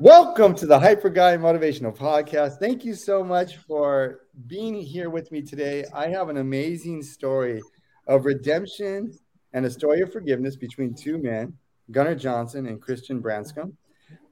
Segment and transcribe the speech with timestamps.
[0.00, 2.58] Welcome to the Hyper Guy Motivational Podcast.
[2.58, 5.84] Thank you so much for being here with me today.
[5.94, 7.62] I have an amazing story
[8.06, 9.16] of redemption
[9.52, 11.54] and a story of forgiveness between two men,
[11.90, 13.76] Gunner Johnson and Christian Branscombe.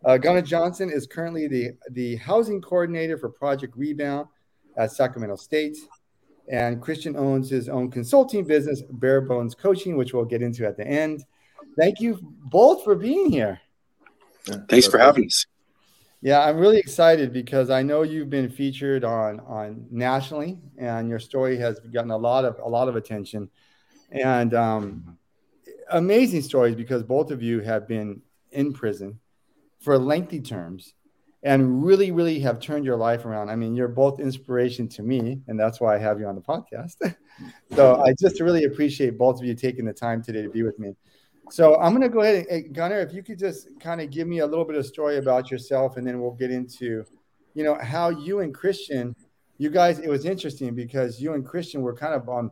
[0.05, 4.27] Uh, Gunner Johnson is currently the, the housing coordinator for Project Rebound
[4.77, 5.77] at Sacramento State.
[6.51, 10.77] And Christian owns his own consulting business, Bare Bones Coaching, which we'll get into at
[10.77, 11.25] the end.
[11.79, 13.61] Thank you both for being here.
[14.69, 15.46] Thanks for having us.
[16.21, 21.19] Yeah, I'm really excited because I know you've been featured on on nationally, and your
[21.19, 23.50] story has gotten a lot of a lot of attention,
[24.11, 25.19] and um,
[25.91, 29.19] amazing stories because both of you have been in prison
[29.81, 30.95] for lengthy terms,
[31.43, 33.50] and really, really have turned your life around.
[33.50, 36.41] I mean, you're both inspiration to me, and that's why I have you on the
[36.41, 37.17] podcast.
[37.75, 40.78] so I just really appreciate both of you taking the time today to be with
[40.78, 40.95] me.
[41.51, 44.27] So I'm going to go ahead and Gunner, if you could just kind of give
[44.27, 47.05] me a little bit of story about yourself, and then we'll get into,
[47.55, 49.14] you know, how you and Christian,
[49.58, 52.50] you guys, it was interesting because you and Christian were kind of on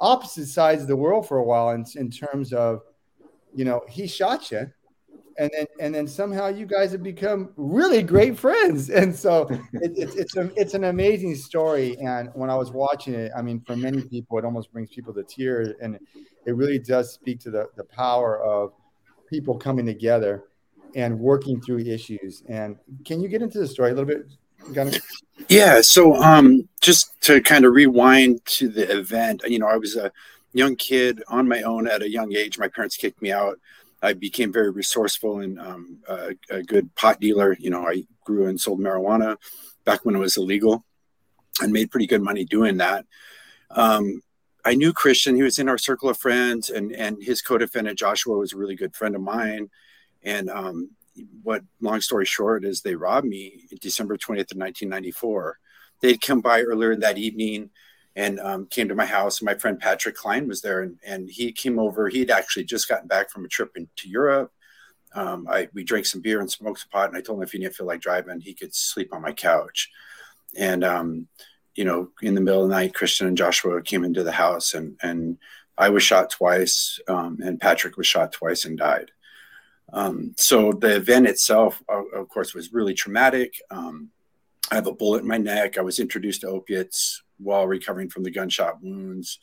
[0.00, 2.82] opposite sides of the world for a while in, in terms of,
[3.54, 4.70] you know, he shot you,
[5.38, 9.92] and then and then somehow you guys have become really great friends, and so it,
[9.96, 11.96] it's it's a, it's an amazing story.
[11.98, 15.14] And when I was watching it, I mean, for many people, it almost brings people
[15.14, 15.98] to tears, and
[16.46, 18.72] it really does speak to the, the power of
[19.28, 20.44] people coming together
[20.94, 22.42] and working through issues.
[22.48, 24.26] And can you get into the story a little bit?
[24.72, 24.92] Gunner?
[25.48, 25.80] Yeah.
[25.80, 30.12] So, um, just to kind of rewind to the event, you know, I was a
[30.52, 32.58] young kid on my own at a young age.
[32.58, 33.58] My parents kicked me out.
[34.00, 37.56] I became very resourceful and um, a, a, good pot dealer.
[37.58, 39.36] You know, I grew and sold marijuana
[39.84, 40.84] back when it was illegal
[41.60, 43.06] and made pretty good money doing that.
[43.70, 44.22] Um,
[44.64, 45.36] I knew Christian.
[45.36, 48.76] He was in our circle of friends, and and his co-defendant Joshua was a really
[48.76, 49.70] good friend of mine.
[50.22, 50.90] And um,
[51.42, 55.58] what, long story short, is they robbed me December twentieth of nineteen ninety four.
[56.00, 57.70] They'd come by earlier that evening
[58.16, 59.42] and um, came to my house.
[59.42, 62.08] My friend Patrick Klein was there, and, and he came over.
[62.08, 64.52] He'd actually just gotten back from a trip into Europe.
[65.14, 67.52] Um, I we drank some beer and smoked some pot, and I told him if
[67.52, 69.90] he didn't feel like driving, he could sleep on my couch.
[70.56, 71.28] And um,
[71.74, 74.74] you know, in the middle of the night, Christian and Joshua came into the house,
[74.74, 75.38] and and
[75.76, 79.10] I was shot twice, um, and Patrick was shot twice and died.
[79.92, 83.60] Um, so the event itself, of course, was really traumatic.
[83.70, 84.10] Um,
[84.70, 85.76] I have a bullet in my neck.
[85.76, 89.38] I was introduced to opiates while recovering from the gunshot wounds.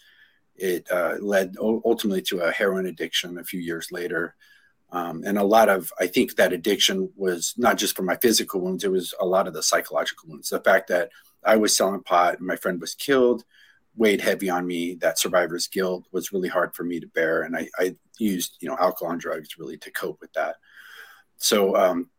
[0.55, 4.35] It uh, led ultimately to a heroin addiction a few years later.
[4.91, 8.59] Um, and a lot of, I think that addiction was not just for my physical
[8.59, 10.49] wounds, it was a lot of the psychological wounds.
[10.49, 11.11] The fact that
[11.43, 13.43] I was selling pot and my friend was killed
[13.95, 14.95] weighed heavy on me.
[14.95, 17.43] That survivor's guilt was really hard for me to bear.
[17.43, 20.55] And I, I used, you know, alcohol and drugs really to cope with that.
[21.37, 22.09] So, um,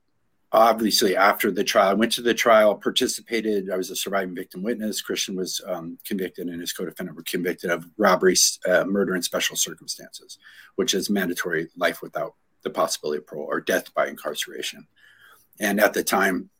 [0.54, 3.70] obviously after the trial, I went to the trial, participated.
[3.70, 5.00] I was a surviving victim witness.
[5.00, 8.36] Christian was um, convicted and his co-defendant were convicted of robbery,
[8.68, 10.38] uh, murder in special circumstances,
[10.76, 12.34] which is mandatory life without
[12.64, 14.86] the possibility of parole or death by incarceration.
[15.58, 16.50] And at the time,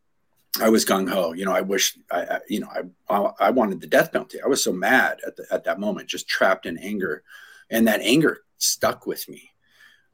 [0.61, 1.33] I was gung ho.
[1.33, 2.69] You know, I wish I, I, you know,
[3.09, 4.39] I, I wanted the death penalty.
[4.43, 7.23] I was so mad at the, at that moment, just trapped in anger,
[7.71, 9.51] and that anger stuck with me.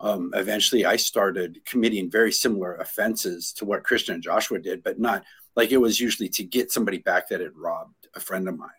[0.01, 5.01] Um, eventually, I started committing very similar offenses to what Christian and Joshua did, but
[5.01, 5.25] not
[5.57, 8.71] like it was usually to get somebody back that had robbed a friend of mine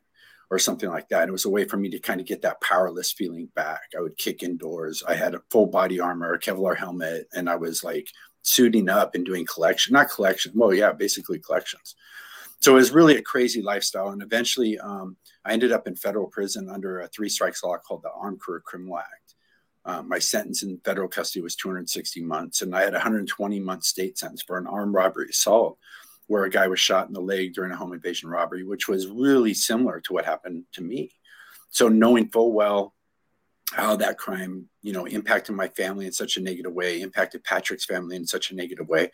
[0.49, 1.27] or something like that.
[1.27, 3.81] It was a way for me to kind of get that powerless feeling back.
[3.97, 5.03] I would kick indoors.
[5.05, 8.07] I had a full body armor, a Kevlar helmet, and I was like
[8.41, 10.51] suiting up and doing collection, not collection.
[10.55, 11.95] Well, yeah, basically collections.
[12.61, 14.09] So it was really a crazy lifestyle.
[14.09, 18.03] And eventually um, I ended up in federal prison under a three strikes law called
[18.03, 19.35] the Armed Career Criminal Act.
[19.85, 23.83] Um, my sentence in federal custody was 260 months, and I had a 120 month
[23.83, 25.77] state sentence for an armed robbery assault,
[26.27, 29.07] where a guy was shot in the leg during a home invasion robbery, which was
[29.07, 31.11] really similar to what happened to me.
[31.69, 32.93] So knowing full well
[33.73, 37.85] how that crime, you know, impacted my family in such a negative way, impacted Patrick's
[37.85, 39.11] family in such a negative way,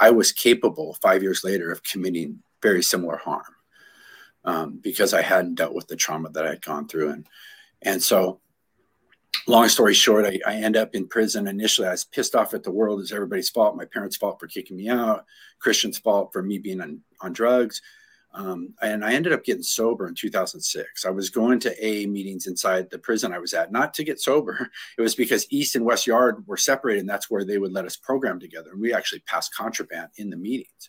[0.00, 3.54] I was capable five years later of committing very similar harm
[4.44, 7.10] um, because I hadn't dealt with the trauma that I had gone through.
[7.10, 7.26] And
[7.82, 8.40] and so,
[9.46, 11.46] long story short, I, I end up in prison.
[11.46, 13.00] Initially, I was pissed off at the world.
[13.00, 13.76] It's everybody's fault.
[13.76, 15.24] My parents' fault for kicking me out.
[15.60, 17.82] Christian's fault for me being on, on drugs.
[18.38, 21.04] Um, and I ended up getting sober in 2006.
[21.04, 24.20] I was going to AA meetings inside the prison I was at, not to get
[24.20, 24.70] sober.
[24.96, 27.84] It was because East and West Yard were separated, and that's where they would let
[27.84, 28.70] us program together.
[28.70, 30.88] And we actually passed contraband in the meetings.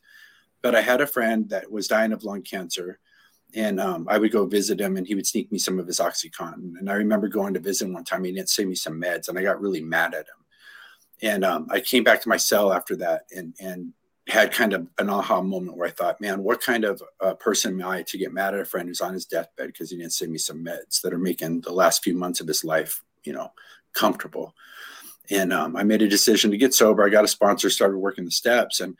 [0.61, 2.99] But I had a friend that was dying of lung cancer,
[3.55, 5.99] and um, I would go visit him, and he would sneak me some of his
[5.99, 6.77] OxyContin.
[6.79, 8.23] And I remember going to visit him one time.
[8.23, 10.45] He didn't send me some meds, and I got really mad at him.
[11.21, 13.93] And um, I came back to my cell after that, and and
[14.29, 17.81] had kind of an aha moment where I thought, man, what kind of uh, person
[17.81, 20.13] am I to get mad at a friend who's on his deathbed because he didn't
[20.13, 23.33] send me some meds that are making the last few months of his life, you
[23.33, 23.51] know,
[23.93, 24.53] comfortable.
[25.29, 27.03] And um, I made a decision to get sober.
[27.03, 28.81] I got a sponsor, started working the steps.
[28.81, 28.97] And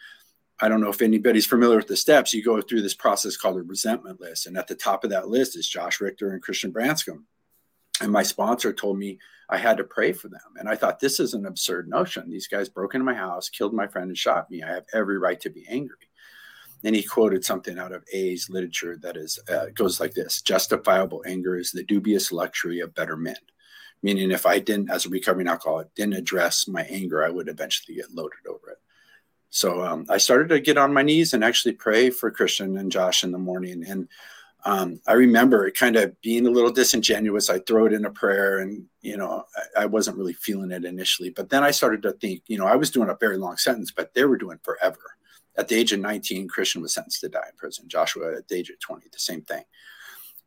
[0.62, 2.34] I don't know if anybody's familiar with the steps.
[2.34, 4.46] You go through this process called a resentment list.
[4.46, 7.26] And at the top of that list is Josh Richter and Christian Branscombe.
[8.02, 9.20] And my sponsor told me
[9.50, 10.40] I had to pray for them.
[10.58, 12.30] And I thought, this is an absurd notion.
[12.30, 14.62] These guys broke into my house, killed my friend, and shot me.
[14.64, 15.98] I have every right to be angry.
[16.84, 21.24] And he quoted something out of A's literature that is uh, goes like this: "Justifiable
[21.26, 23.36] anger is the dubious luxury of better men."
[24.02, 27.96] Meaning, if I didn't, as a recovering alcoholic, didn't address my anger, I would eventually
[27.96, 28.78] get loaded over it.
[29.50, 32.92] So um, I started to get on my knees and actually pray for Christian and
[32.92, 33.84] Josh in the morning.
[33.86, 34.08] And
[34.66, 37.50] um, I remember it kind of being a little disingenuous.
[37.50, 39.46] I throw it in a prayer, and you know,
[39.78, 41.30] I, I, wasn't really feeling it initially.
[41.30, 43.92] But then I started to think, you know, I was doing a very long sentence,
[43.92, 45.00] but they were doing forever.
[45.58, 47.88] At the age of 19, Christian was sentenced to die in prison.
[47.88, 49.64] Joshua at the age of 20, the same thing.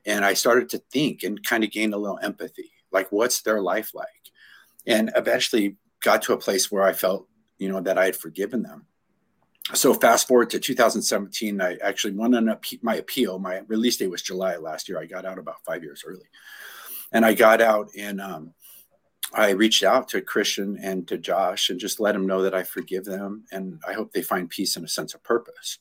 [0.05, 3.62] And I started to think and kind of gain a little empathy, like what's their
[3.62, 4.06] life like,
[4.87, 7.29] and eventually got to a place where I felt,
[7.59, 8.87] you know, that I had forgiven them
[9.75, 13.38] so fast forward to 2017 i actually won on my appeal.
[13.38, 14.99] My release date was july last year.
[14.99, 16.26] I got out about five years early.
[17.12, 18.55] And i got out and um,
[19.35, 22.62] i reached out to christian and to josh and just let them know that i
[22.62, 25.79] forgive them and i hope they find peace and a sense of purpose.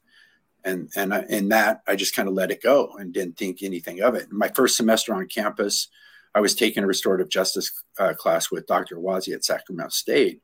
[0.64, 3.64] And and I, in that i just kind of let it go and didn't think
[3.64, 4.32] anything of it.
[4.32, 5.88] My first semester on campus
[6.36, 10.40] i was taking a restorative justice uh, class with dr wazi at sacramento state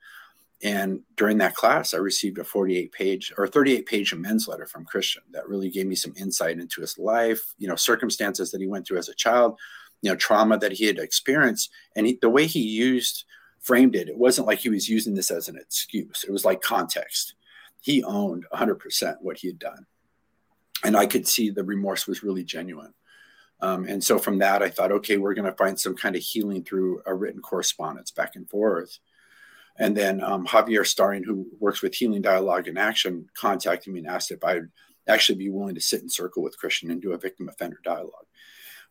[0.63, 4.85] and during that class, I received a 48 page or 38 page amends letter from
[4.85, 8.67] Christian that really gave me some insight into his life, you know, circumstances that he
[8.67, 9.59] went through as a child,
[10.01, 11.69] you know, trauma that he had experienced.
[11.95, 13.25] And he, the way he used,
[13.59, 16.25] framed it, it wasn't like he was using this as an excuse.
[16.27, 17.35] It was like context.
[17.81, 19.85] He owned 100% what he had done.
[20.83, 22.93] And I could see the remorse was really genuine.
[23.61, 26.21] Um, and so from that, I thought, okay, we're going to find some kind of
[26.21, 28.99] healing through a written correspondence back and forth.
[29.79, 34.07] And then um, Javier Stauring, who works with Healing Dialogue and Action, contacted me and
[34.07, 34.69] asked if I'd
[35.07, 38.25] actually be willing to sit in circle with Christian and do a victim offender dialogue,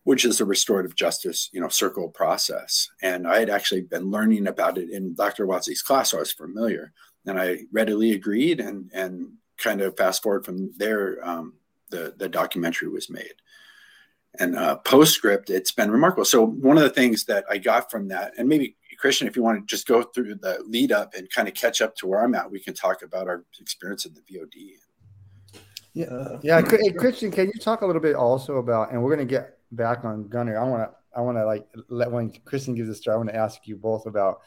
[0.04, 2.88] which is a restorative justice, you know, circle process.
[3.02, 5.46] And I had actually been learning about it in Dr.
[5.46, 6.92] Wazi's class, so I was familiar.
[7.26, 11.54] And I readily agreed and and kind of fast forward from there, um,
[11.90, 13.34] the, the documentary was made.
[14.38, 16.24] And uh, postscript, it's been remarkable.
[16.24, 19.43] So one of the things that I got from that, and maybe Christian, if you
[19.43, 22.22] want to just go through the lead up and kind of catch up to where
[22.22, 24.72] I'm at, we can talk about our experience in the VOD.
[25.94, 26.60] Yeah, yeah.
[26.60, 28.93] Hey, Christian, can you talk a little bit also about?
[28.93, 30.58] And we're going to get back on Gunner.
[30.58, 33.14] I want to, I want to like let when Christian gives a start.
[33.14, 34.43] I want to ask you both about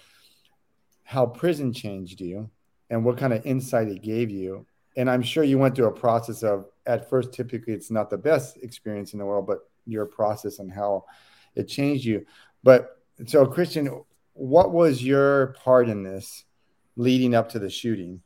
[1.03, 2.49] how prison changed you
[2.91, 4.65] and what kind of insight it gave you.
[4.95, 8.17] And I'm sure you went through a process of at first, typically it's not the
[8.17, 11.05] best experience in the world, but your process and how
[11.55, 12.25] it changed you.
[12.63, 14.03] But so, Christian,
[14.39, 16.45] what was your part in this
[16.95, 18.21] leading up to the shooting?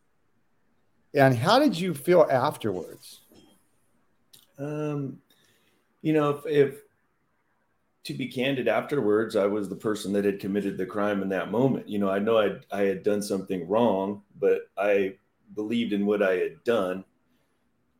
[1.13, 3.21] And how did you feel afterwards?
[4.57, 5.19] Um,
[6.01, 6.81] you know, if, if
[8.03, 11.51] to be candid, afterwards, I was the person that had committed the crime in that
[11.51, 11.89] moment.
[11.89, 15.15] You know, I know I I had done something wrong, but I
[15.55, 17.05] believed in what I had done.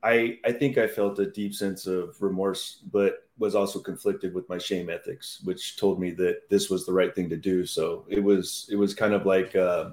[0.04, 4.48] I I think I felt a deep sense of remorse, but was also conflicted with
[4.50, 7.66] my shame ethics, which told me that this was the right thing to do.
[7.66, 9.92] So it was it was kind of like uh,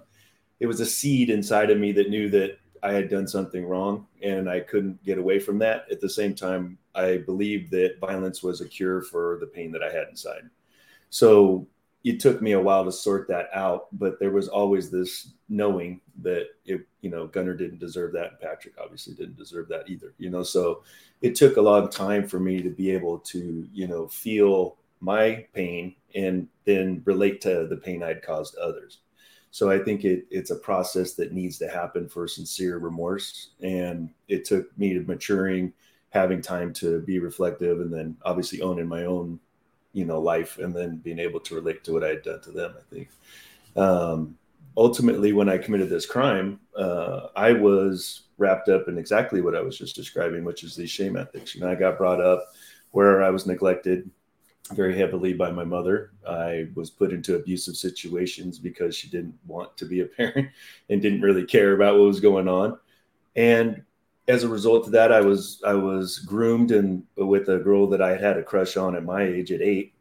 [0.58, 4.06] it was a seed inside of me that knew that I had done something wrong
[4.22, 5.86] and I couldn't get away from that.
[5.90, 9.82] At the same time, I believed that violence was a cure for the pain that
[9.82, 10.48] I had inside.
[11.10, 11.66] So
[12.02, 16.00] it took me a while to sort that out, but there was always this knowing
[16.23, 20.14] that it, you know, Gunner didn't deserve that, and Patrick obviously didn't deserve that either.
[20.19, 20.83] You know, so
[21.21, 25.47] it took a long time for me to be able to, you know, feel my
[25.52, 28.99] pain and then relate to the pain I'd caused others.
[29.50, 34.11] So I think it, it's a process that needs to happen for sincere remorse, and
[34.28, 35.73] it took me to maturing,
[36.11, 39.38] having time to be reflective, and then obviously owning my own
[39.92, 42.50] you know life and then being able to relate to what i had done to
[42.50, 43.09] them i think.
[43.76, 44.37] Um,
[44.76, 49.61] ultimately when i committed this crime uh, i was wrapped up in exactly what i
[49.61, 51.54] was just describing which is these shame ethics.
[51.54, 52.44] You know i got brought up
[52.92, 54.11] where i was neglected
[54.73, 56.12] very heavily by my mother.
[56.28, 60.50] I was put into abusive situations because she didn't want to be a parent
[60.88, 62.78] and didn't really care about what was going on.
[63.37, 63.82] And
[64.28, 68.02] as a result of that, I was I was groomed and with a girl that
[68.02, 69.94] I had a crush on at my age at eight,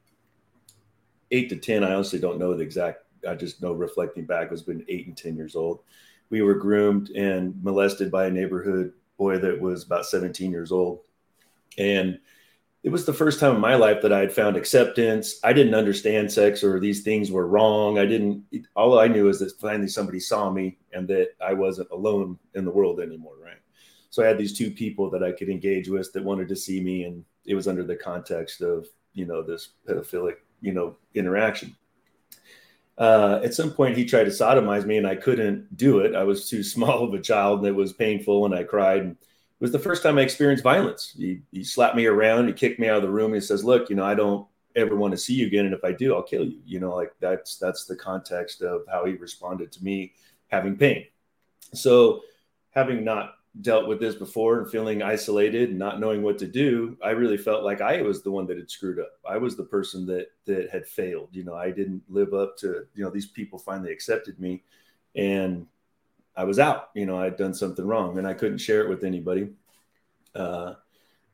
[1.31, 1.83] eight to ten.
[1.83, 3.03] I honestly don't know the exact.
[3.27, 5.81] I just know reflecting back was been eight and ten years old,
[6.29, 11.01] we were groomed and molested by a neighborhood boy that was about 17 years old.
[11.77, 12.19] And
[12.83, 15.39] it was the first time in my life that I had found acceptance.
[15.43, 17.99] I didn't understand sex or these things were wrong.
[17.99, 18.45] I didn't,
[18.75, 22.63] all I knew is that finally somebody saw me and that I wasn't alone in
[22.63, 23.35] the world anymore.
[23.43, 23.57] Right.
[24.09, 26.81] So I had these two people that I could engage with that wanted to see
[26.81, 27.03] me.
[27.03, 31.75] And it was under the context of, you know, this pedophilic, you know, interaction.
[32.97, 36.15] Uh, at some point, he tried to sodomize me and I couldn't do it.
[36.15, 39.03] I was too small of a child and it was painful and I cried.
[39.03, 41.13] It was the first time I experienced violence.
[41.17, 43.65] He, he slapped me around, he kicked me out of the room, and he says,
[43.65, 44.47] "Look, you know, I don't
[44.77, 46.95] ever want to see you again, and if I do, I'll kill you." You know,
[46.95, 50.13] like that's that's the context of how he responded to me
[50.47, 51.07] having pain.
[51.73, 52.21] So,
[52.71, 56.97] having not dealt with this before and feeling isolated and not knowing what to do,
[57.03, 59.11] I really felt like I was the one that had screwed up.
[59.27, 61.29] I was the person that that had failed.
[61.31, 64.63] You know, I didn't live up to, you know, these people finally accepted me
[65.15, 65.65] and
[66.35, 66.89] I was out.
[66.93, 69.49] You know, I'd done something wrong and I couldn't share it with anybody.
[70.35, 70.75] Uh,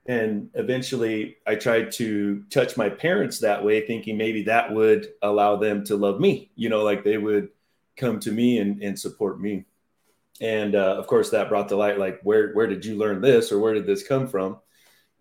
[0.07, 5.57] and eventually I tried to touch my parents that way, thinking maybe that would allow
[5.57, 7.49] them to love me, you know, like they would
[7.97, 9.65] come to me and, and support me.
[10.41, 13.51] And uh, of course, that brought to light, like, where, where did you learn this
[13.51, 14.59] or where did this come from?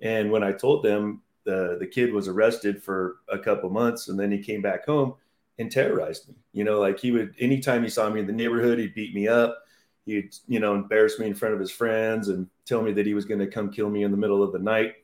[0.00, 4.18] And when I told them, the, the kid was arrested for a couple months and
[4.18, 5.14] then he came back home
[5.58, 6.34] and terrorized me.
[6.52, 9.28] You know, like he would, anytime he saw me in the neighborhood, he'd beat me
[9.28, 9.58] up
[10.06, 13.14] he'd you know embarrass me in front of his friends and tell me that he
[13.14, 14.94] was going to come kill me in the middle of the night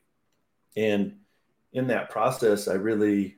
[0.75, 1.15] and
[1.73, 3.37] in that process i really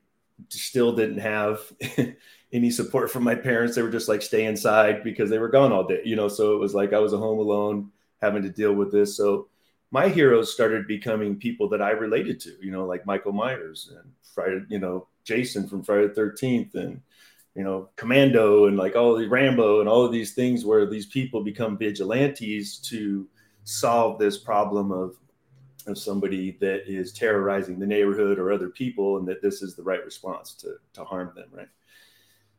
[0.50, 1.62] still didn't have
[2.54, 5.72] any support from my parents they were just like stay inside because they were gone
[5.72, 7.92] all day you know so it was like i was a home alone
[8.22, 9.48] having to deal with this so
[9.92, 14.12] my heroes started becoming people that i related to you know like michael myers and
[14.34, 17.02] friday you know jason from friday the 13th and
[17.56, 21.06] you know, Commando and like all the Rambo and all of these things where these
[21.06, 23.28] people become vigilantes to
[23.64, 25.18] solve this problem of
[25.86, 29.84] of somebody that is terrorizing the neighborhood or other people and that this is the
[29.84, 31.68] right response to to harm them, right?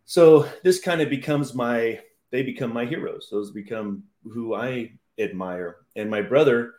[0.04, 3.28] So this kind of becomes my they become my heroes.
[3.30, 5.76] Those become who I admire.
[5.94, 6.75] And my brother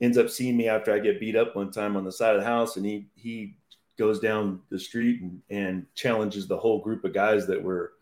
[0.00, 2.40] ends up seeing me after I get beat up one time on the side of
[2.40, 3.56] the house and he he
[3.98, 7.92] goes down the street and, and challenges the whole group of guys that were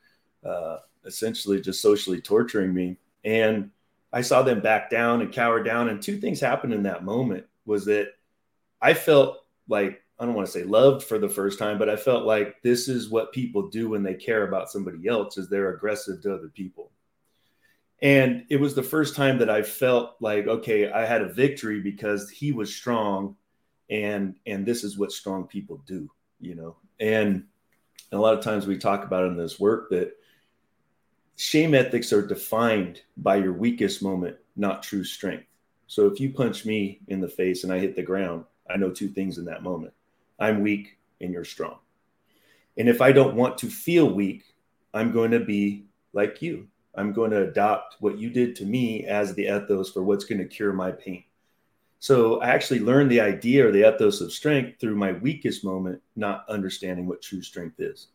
[0.45, 2.97] uh, essentially just socially torturing me.
[3.25, 3.71] And
[4.13, 5.89] I saw them back down and cower down.
[5.89, 8.13] And two things happened in that moment was that
[8.81, 11.97] I felt like I don't want to say loved for the first time, but I
[11.97, 15.75] felt like this is what people do when they care about somebody else is they're
[15.75, 16.91] aggressive to other people.
[18.03, 21.81] And it was the first time that I felt like, okay, I had a victory
[21.81, 23.37] because he was strong
[23.91, 26.11] and and this is what strong people do
[26.41, 26.77] you know?
[27.01, 27.45] And
[28.13, 30.13] a lot of times we talk about in this work that
[31.37, 35.47] shame ethics are defined by your weakest moment not true strength.
[35.87, 38.91] So if you punch me in the face and i hit the ground i know
[38.91, 39.95] two things in that moment
[40.39, 41.79] i'm weak and you're strong.
[42.77, 44.45] And if i don't want to feel weak
[44.95, 46.67] i'm going to be like you.
[46.95, 50.41] I'm going to adopt what you did to me as the ethos for what's going
[50.41, 51.23] to cure my pain.
[52.01, 56.01] So I actually learned the idea or the ethos of strength through my weakest moment,
[56.17, 58.09] not understanding what true strength is.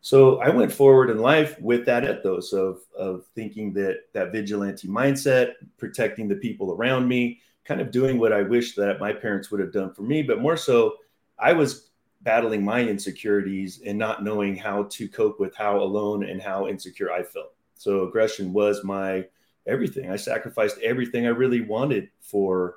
[0.00, 4.88] So I went forward in life with that ethos of, of thinking that that vigilante
[4.88, 9.50] mindset, protecting the people around me, kind of doing what I wish that my parents
[9.50, 10.94] would have done for me, but more so,
[11.42, 11.90] I was
[12.22, 17.12] battling my insecurities and not knowing how to cope with how alone and how insecure
[17.12, 17.52] I felt.
[17.74, 19.26] So aggression was my
[19.66, 20.08] everything.
[20.08, 22.76] I sacrificed everything I really wanted for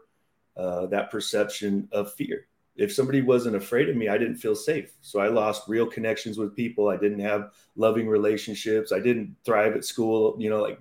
[0.57, 2.47] uh, that perception of fear.
[2.75, 4.91] If somebody wasn't afraid of me, I didn't feel safe.
[5.01, 6.89] So I lost real connections with people.
[6.89, 8.91] I didn't have loving relationships.
[8.91, 10.35] I didn't thrive at school.
[10.39, 10.79] You know, like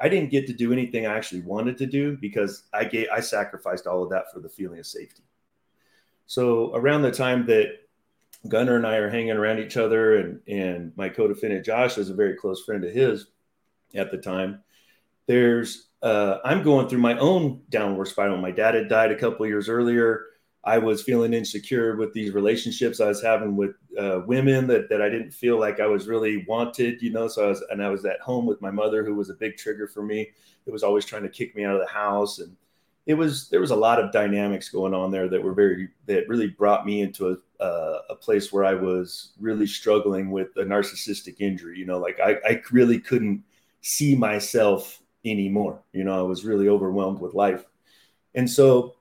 [0.00, 3.20] I didn't get to do anything I actually wanted to do because I gave I
[3.20, 5.22] sacrificed all of that for the feeling of safety.
[6.32, 7.66] So around the time that
[8.48, 12.14] Gunner and I are hanging around each other, and and my co-defendant Josh is a
[12.14, 13.26] very close friend of his
[13.94, 14.62] at the time.
[15.26, 18.38] There's uh, I'm going through my own downward spiral.
[18.38, 20.24] My dad had died a couple years earlier.
[20.64, 25.02] I was feeling insecure with these relationships I was having with uh, women that, that
[25.02, 27.28] I didn't feel like I was really wanted, you know.
[27.28, 29.58] So I was, and I was at home with my mother, who was a big
[29.58, 30.30] trigger for me.
[30.64, 32.56] It was always trying to kick me out of the house, and
[33.06, 36.28] it was there was a lot of dynamics going on there that were very that
[36.28, 40.64] really brought me into a uh, a place where I was really struggling with a
[40.64, 41.78] narcissistic injury.
[41.78, 43.42] You know, like I I really couldn't
[43.80, 45.82] see myself anymore.
[45.92, 47.64] You know, I was really overwhelmed with life.
[48.34, 48.94] And so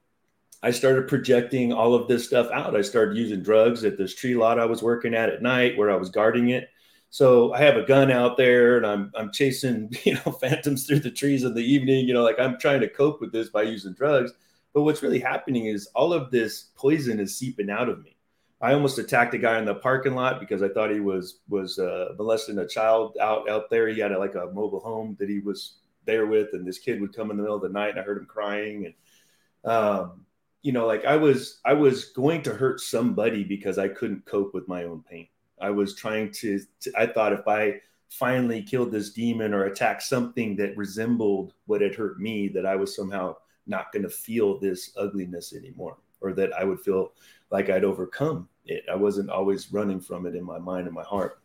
[0.63, 2.75] I started projecting all of this stuff out.
[2.75, 5.89] I started using drugs at this tree lot I was working at at night where
[5.89, 6.70] I was guarding it.
[7.11, 11.01] So I have a gun out there and I'm I'm chasing, you know, phantoms through
[11.01, 12.07] the trees in the evening.
[12.07, 14.31] You know, like I'm trying to cope with this by using drugs.
[14.73, 18.15] But what's really happening is all of this poison is seeping out of me.
[18.61, 21.79] I almost attacked a guy in the parking lot because I thought he was was
[21.79, 23.89] uh, molesting a child out out there.
[23.89, 27.01] He had a, like a mobile home that he was there with, and this kid
[27.01, 30.25] would come in the middle of the night, and I heard him crying, and um,
[30.61, 34.53] you know, like I was I was going to hurt somebody because I couldn't cope
[34.53, 35.27] with my own pain.
[35.61, 40.03] I was trying to, to I thought if I finally killed this demon or attacked
[40.03, 43.35] something that resembled what had hurt me, that I was somehow
[43.67, 47.13] not going to feel this ugliness anymore, or that I would feel
[47.51, 48.83] like I'd overcome it.
[48.91, 51.41] I wasn't always running from it in my mind and my heart.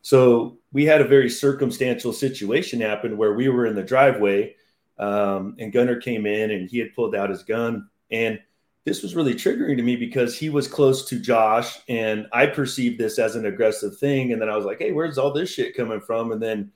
[0.00, 4.56] So we had a very circumstantial situation happen where we were in the driveway
[4.98, 7.88] um, and Gunner came in and he had pulled out his gun.
[8.10, 8.40] And
[8.84, 12.98] this was really triggering to me because he was close to Josh and I perceived
[12.98, 14.32] this as an aggressive thing.
[14.32, 16.32] And then I was like, hey, where's all this shit coming from?
[16.32, 16.72] And then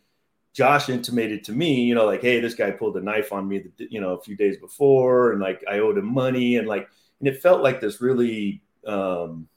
[0.52, 3.64] Josh intimated to me, you know, like, hey, this guy pulled a knife on me,
[3.78, 7.28] you know, a few days before, and like I owed him money, and like, and
[7.28, 9.48] it felt like this really um,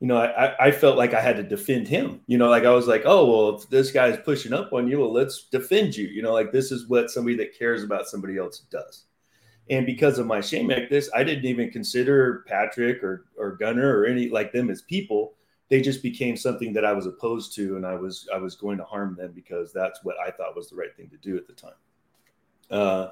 [0.00, 2.22] you know, I, I felt like I had to defend him.
[2.26, 4.98] You know, like I was like, oh, well, if this guy's pushing up on you,
[4.98, 6.08] well, let's defend you.
[6.08, 9.04] You know, like this is what somebody that cares about somebody else does.
[9.70, 13.98] And because of my shame like this, I didn't even consider Patrick or or Gunner
[13.98, 15.34] or any like them as people.
[15.68, 18.78] They just became something that I was opposed to, and I was I was going
[18.78, 21.46] to harm them because that's what I thought was the right thing to do at
[21.46, 21.72] the time.
[22.70, 23.10] Uh,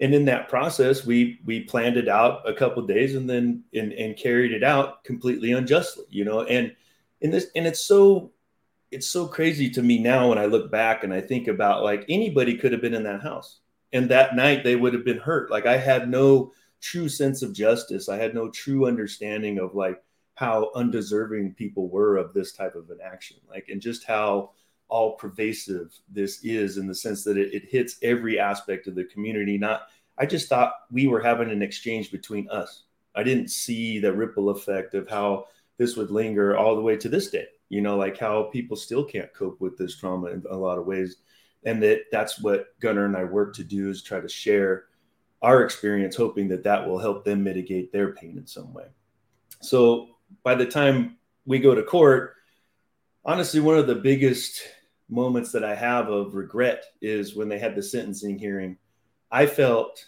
[0.00, 3.92] and in that process we we planned it out a couple days and then and,
[3.92, 6.74] and carried it out completely unjustly you know and
[7.20, 8.30] in this and it's so
[8.90, 12.04] it's so crazy to me now when i look back and i think about like
[12.08, 13.60] anybody could have been in that house
[13.92, 17.52] and that night they would have been hurt like i had no true sense of
[17.52, 20.02] justice i had no true understanding of like
[20.34, 24.50] how undeserving people were of this type of an action like and just how
[24.88, 29.04] all pervasive this is in the sense that it, it hits every aspect of the
[29.04, 29.58] community.
[29.58, 29.82] Not,
[30.16, 32.84] I just thought we were having an exchange between us.
[33.14, 37.08] I didn't see the ripple effect of how this would linger all the way to
[37.08, 37.46] this day.
[37.68, 40.86] You know, like how people still can't cope with this trauma in a lot of
[40.86, 41.16] ways,
[41.68, 44.86] and that that's what Gunner and I work to do is try to share
[45.42, 48.86] our experience, hoping that that will help them mitigate their pain in some way.
[49.60, 52.34] So by the time we go to court,
[53.22, 54.62] honestly, one of the biggest
[55.10, 58.78] moments that I have of regret is when they had the sentencing hearing.
[59.30, 60.06] I felt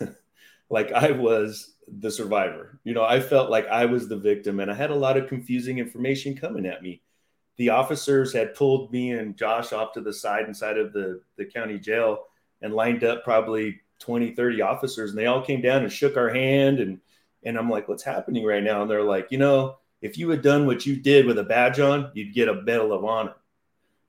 [0.70, 2.80] like I was the survivor.
[2.84, 5.28] You know, I felt like I was the victim, and I had a lot of
[5.28, 7.02] confusing information coming at me.
[7.56, 11.44] The officers had pulled me and Josh off to the side inside of the, the
[11.44, 12.24] county jail
[12.62, 16.28] and lined up probably 20, 30 officers, and they all came down and shook our
[16.28, 16.80] hand.
[16.80, 17.00] And,
[17.44, 18.82] and I'm like, what's happening right now?
[18.82, 21.80] And they're like, you know, if you had done what you did with a badge
[21.80, 23.34] on, you'd get a Medal of Honor.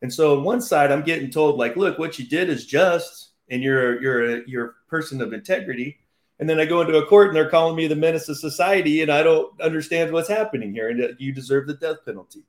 [0.01, 3.29] And so on one side, I'm getting told like, look, what you did is just,
[3.49, 5.97] and you're you're a, you're a person of integrity.
[6.39, 9.01] And then I go into a court and they're calling me the menace of society,
[9.01, 12.43] and I don't understand what's happening here, and you deserve the death penalty.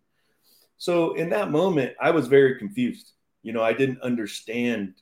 [0.78, 3.12] So in that moment, I was very confused.
[3.42, 4.94] You know, I didn't understand,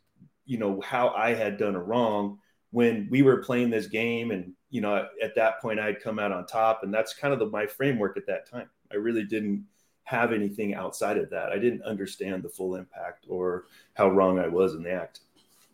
[0.45, 2.39] you know, how I had done a wrong
[2.71, 6.19] when we were playing this game, and you know, at that point, I had come
[6.19, 8.69] out on top, and that's kind of the, my framework at that time.
[8.91, 9.65] I really didn't
[10.05, 11.51] have anything outside of that.
[11.51, 15.21] I didn't understand the full impact or how wrong I was in the act.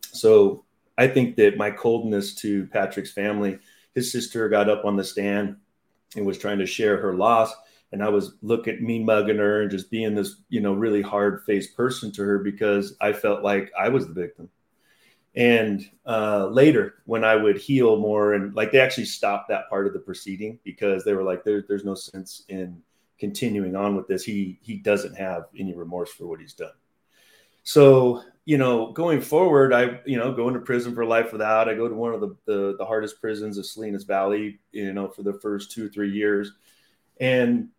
[0.01, 0.63] So
[0.97, 3.59] I think that my coldness to Patrick's family,
[3.93, 5.57] his sister got up on the stand
[6.15, 7.53] and was trying to share her loss.
[7.91, 11.43] And I was looking mean mugging her and just being this, you know, really hard
[11.45, 14.49] faced person to her because I felt like I was the victim.
[15.35, 19.87] And uh, later, when I would heal more, and like they actually stopped that part
[19.87, 22.81] of the proceeding because they were like, there, there's no sense in
[23.17, 26.73] continuing on with this, he he doesn't have any remorse for what he's done.
[27.63, 31.69] So you know, going forward, I you know go into prison for life without.
[31.69, 35.07] I go to one of the the, the hardest prisons of Salinas Valley, you know,
[35.07, 36.51] for the first two three years,
[37.19, 37.69] and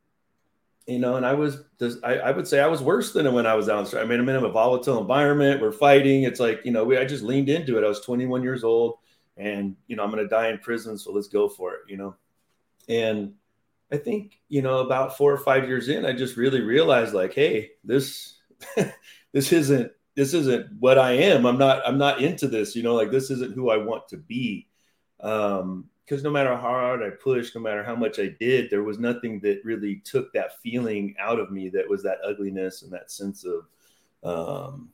[0.86, 1.62] you know, and I was,
[2.02, 3.94] I, I, would say I was worse than when I was out.
[3.94, 5.60] I mean, I'm in a volatile environment.
[5.60, 6.24] We're fighting.
[6.24, 7.84] It's like, you know, we, I just leaned into it.
[7.84, 8.98] I was 21 years old
[9.36, 10.98] and, you know, I'm going to die in prison.
[10.98, 12.16] So let's go for it, you know?
[12.88, 13.34] And
[13.92, 17.34] I think, you know, about four or five years in, I just really realized like,
[17.34, 18.40] hey, this
[19.32, 21.46] this isn't this isn't what I am.
[21.46, 24.16] I'm not I'm not into this, you know, like this isn't who I want to
[24.16, 24.68] be.
[25.20, 28.82] Um, because no matter how hard I pushed, no matter how much I did, there
[28.82, 32.92] was nothing that really took that feeling out of me that was that ugliness and
[32.92, 33.64] that sense of
[34.22, 34.90] um,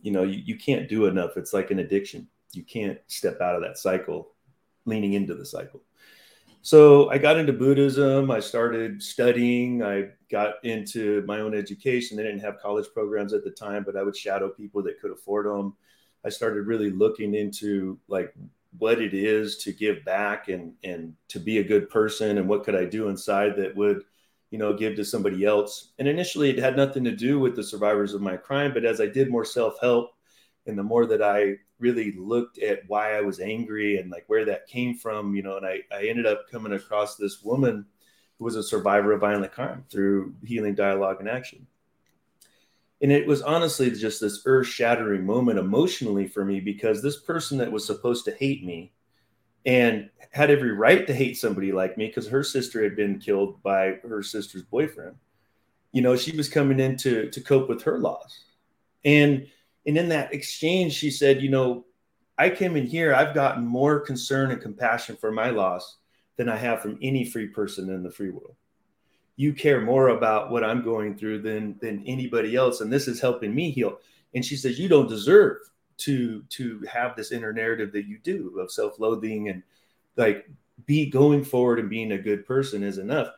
[0.00, 1.36] you know, you, you can't do enough.
[1.36, 2.28] It's like an addiction.
[2.52, 4.30] You can't step out of that cycle,
[4.84, 5.82] leaning into the cycle.
[6.62, 8.30] So I got into Buddhism.
[8.30, 9.82] I started studying.
[9.82, 12.16] I got into my own education.
[12.16, 15.10] They didn't have college programs at the time, but I would shadow people that could
[15.10, 15.74] afford them.
[16.24, 18.32] I started really looking into like
[18.78, 22.64] what it is to give back and and to be a good person and what
[22.64, 24.04] could I do inside that would
[24.50, 25.92] you know give to somebody else.
[25.98, 29.00] And initially it had nothing to do with the survivors of my crime, but as
[29.00, 30.10] I did more self-help
[30.66, 34.44] and the more that I really looked at why I was angry and like where
[34.44, 37.86] that came from, you know, and I, I ended up coming across this woman
[38.38, 41.66] who was a survivor of violent crime through healing dialogue and action.
[43.02, 47.58] And it was honestly just this earth shattering moment emotionally for me because this person
[47.58, 48.92] that was supposed to hate me
[49.64, 53.62] and had every right to hate somebody like me because her sister had been killed
[53.62, 55.16] by her sister's boyfriend.
[55.92, 58.44] You know, she was coming in to, to cope with her loss.
[59.04, 59.46] And
[59.86, 61.86] and in that exchange, she said, you know,
[62.36, 65.96] I came in here, I've gotten more concern and compassion for my loss
[66.36, 68.56] than I have from any free person in the free world.
[69.40, 73.20] You care more about what I'm going through than than anybody else, and this is
[73.20, 73.98] helping me heal.
[74.34, 75.56] And she says, you don't deserve
[75.98, 79.62] to to have this inner narrative that you do of self-loathing and
[80.16, 80.48] like
[80.86, 83.28] be going forward and being a good person is enough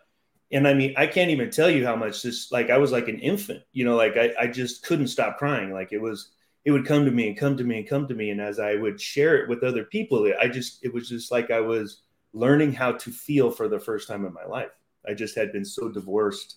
[0.52, 3.08] and I mean, I can't even tell you how much this like I was like
[3.08, 5.72] an infant, you know, like I, I just couldn't stop crying.
[5.72, 6.32] Like it was
[6.64, 8.30] it would come to me and come to me and come to me.
[8.30, 11.50] And as I would share it with other people, I just it was just like
[11.50, 12.02] I was
[12.34, 14.70] learning how to feel for the first time in my life.
[15.08, 16.56] I just had been so divorced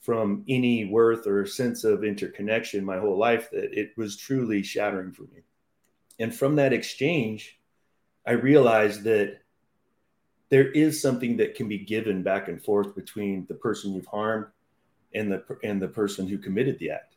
[0.00, 5.12] from any worth or sense of interconnection my whole life that it was truly shattering
[5.12, 5.42] for me.
[6.18, 7.58] And from that exchange,
[8.26, 9.38] I realized that
[10.50, 14.46] there is something that can be given back and forth between the person you've harmed
[15.14, 17.16] and the and the person who committed the act.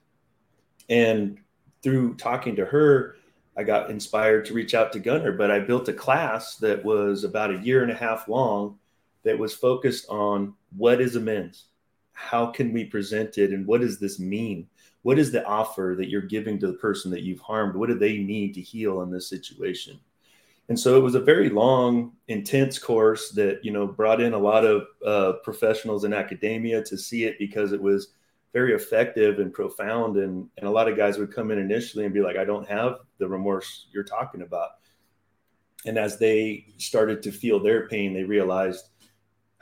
[0.89, 1.39] And
[1.83, 3.17] through talking to her,
[3.57, 7.23] I got inspired to reach out to Gunner, but I built a class that was
[7.23, 8.79] about a year and a half long
[9.23, 11.65] that was focused on what is amends?
[12.13, 13.51] How can we present it?
[13.51, 14.67] And what does this mean?
[15.03, 17.75] What is the offer that you're giving to the person that you've harmed?
[17.75, 19.99] What do they need to heal in this situation?
[20.69, 24.37] and so it was a very long intense course that you know brought in a
[24.37, 28.09] lot of uh, professionals in academia to see it because it was
[28.53, 32.13] very effective and profound and, and a lot of guys would come in initially and
[32.13, 34.71] be like i don't have the remorse you're talking about
[35.85, 38.89] and as they started to feel their pain they realized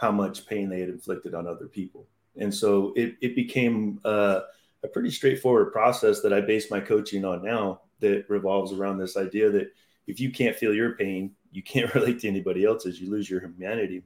[0.06, 2.06] how much pain they had inflicted on other people
[2.38, 4.42] and so it, it became uh,
[4.84, 9.18] a pretty straightforward process that i base my coaching on now that revolves around this
[9.18, 9.72] idea that
[10.08, 13.00] if you can't feel your pain, you can't relate to anybody else's.
[13.00, 14.04] You lose your humanity.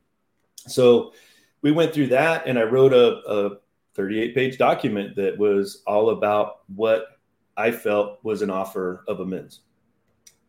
[0.67, 1.13] So
[1.61, 3.57] we went through that, and I wrote a, a
[3.95, 7.19] 38 page document that was all about what
[7.57, 9.61] I felt was an offer of amends,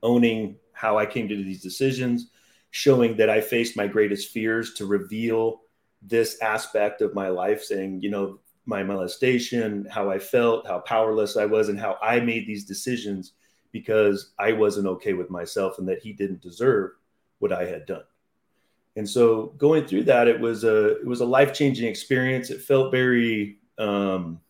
[0.02, 2.30] owning how I came to these decisions,
[2.70, 5.62] showing that I faced my greatest fears to reveal
[6.02, 11.36] this aspect of my life, saying, you know, my molestation, how I felt, how powerless
[11.36, 13.32] I was, and how I made these decisions
[13.72, 16.92] because I wasn't okay with myself and that he didn't deserve
[17.38, 18.04] what I had done.
[18.96, 22.50] And so going through that, it was a it was a life changing experience.
[22.50, 24.40] It felt very um,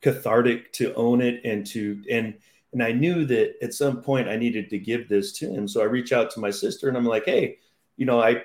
[0.00, 2.34] cathartic to own it and to and
[2.72, 5.66] and I knew that at some point I needed to give this to him.
[5.66, 7.58] So I reach out to my sister and I'm like, hey,
[7.96, 8.42] you know, I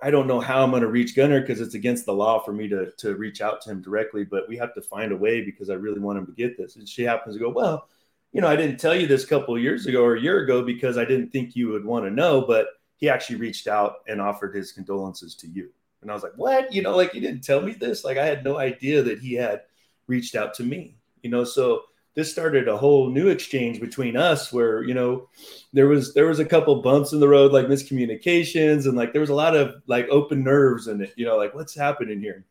[0.00, 2.52] I don't know how I'm going to reach Gunner because it's against the law for
[2.52, 5.42] me to to reach out to him directly, but we have to find a way
[5.42, 6.76] because I really want him to get this.
[6.76, 7.88] And she happens to go, well,
[8.32, 10.62] you know, I didn't tell you this a couple years ago or a year ago
[10.62, 14.20] because I didn't think you would want to know, but he actually reached out and
[14.20, 15.70] offered his condolences to you.
[16.02, 16.72] And I was like, what?
[16.72, 18.04] You know, like you didn't tell me this.
[18.04, 19.62] Like I had no idea that he had
[20.06, 21.82] reached out to me, you know, so
[22.18, 25.28] this started a whole new exchange between us where, you know,
[25.72, 29.20] there was, there was a couple bumps in the road, like miscommunications and like, there
[29.20, 32.44] was a lot of like open nerves and you know, like what's happening here?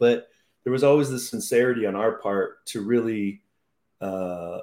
[0.00, 0.26] But
[0.64, 3.42] there was always this sincerity on our part to really,
[4.00, 4.58] uh,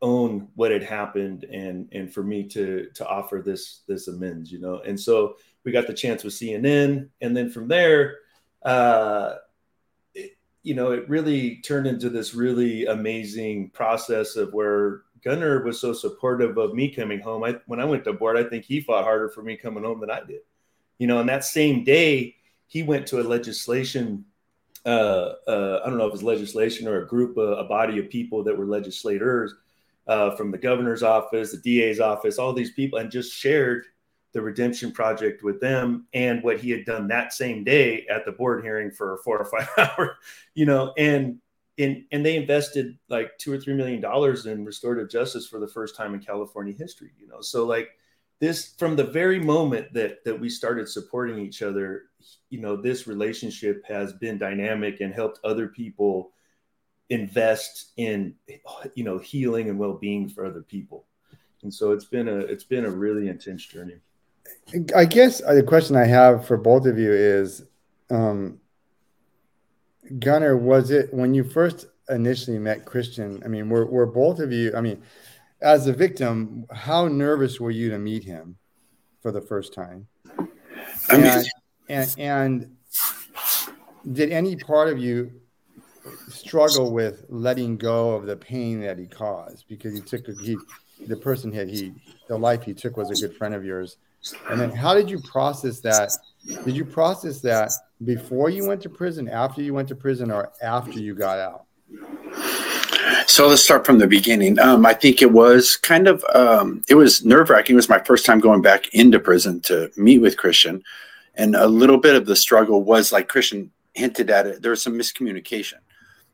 [0.00, 4.60] own what had happened and and for me to to offer this this amends you
[4.60, 5.34] know and so
[5.64, 8.18] we got the chance with cnn and then from there
[8.62, 9.34] uh
[10.68, 15.94] you know it really turned into this really amazing process of where gunner was so
[15.94, 17.42] supportive of me coming home.
[17.42, 20.00] I, when i went to board i think he fought harder for me coming home
[20.00, 20.40] than i did.
[20.98, 24.26] You know and that same day he went to a legislation
[24.86, 28.08] uh, uh, I don't know if it's legislation or a group, uh, a body of
[28.08, 29.54] people that were legislators
[30.06, 33.84] uh, from the governor's office, the DA's office, all these people, and just shared
[34.32, 38.32] the redemption project with them and what he had done that same day at the
[38.32, 40.16] board hearing for four or five hours,
[40.54, 41.38] you know, and
[41.76, 45.68] in and they invested like two or three million dollars in restorative justice for the
[45.68, 47.40] first time in California history, you know.
[47.40, 47.90] So like
[48.40, 52.04] this from the very moment that that we started supporting each other
[52.50, 56.32] you know this relationship has been dynamic and helped other people
[57.10, 58.34] invest in
[58.94, 61.06] you know healing and well-being for other people
[61.62, 63.96] and so it's been a it's been a really intense journey
[64.94, 67.64] i guess uh, the question i have for both of you is
[68.10, 68.58] um
[70.18, 74.52] gunner was it when you first initially met christian i mean were, were both of
[74.52, 75.02] you i mean
[75.60, 78.56] as a victim how nervous were you to meet him
[79.22, 80.06] for the first time?
[81.10, 81.46] I mean, and,
[81.88, 82.76] and, and
[84.12, 85.32] did any part of you
[86.28, 89.66] struggle with letting go of the pain that he caused?
[89.68, 90.56] Because he took he
[91.06, 91.92] the person had he
[92.28, 93.96] the life he took was a good friend of yours
[94.50, 96.10] and then how did you process that?
[96.64, 97.72] Did you process that
[98.04, 101.64] before you went to prison after you went to prison or after you got out?
[103.26, 104.58] So let's start from the beginning.
[104.58, 107.74] Um, i think it was kind of um, it was nerve-wracking.
[107.74, 110.82] It was my first time going back into prison to meet with christian.
[111.34, 114.82] And a little bit of the struggle was like christian hinted at it there was
[114.82, 115.78] some miscommunication.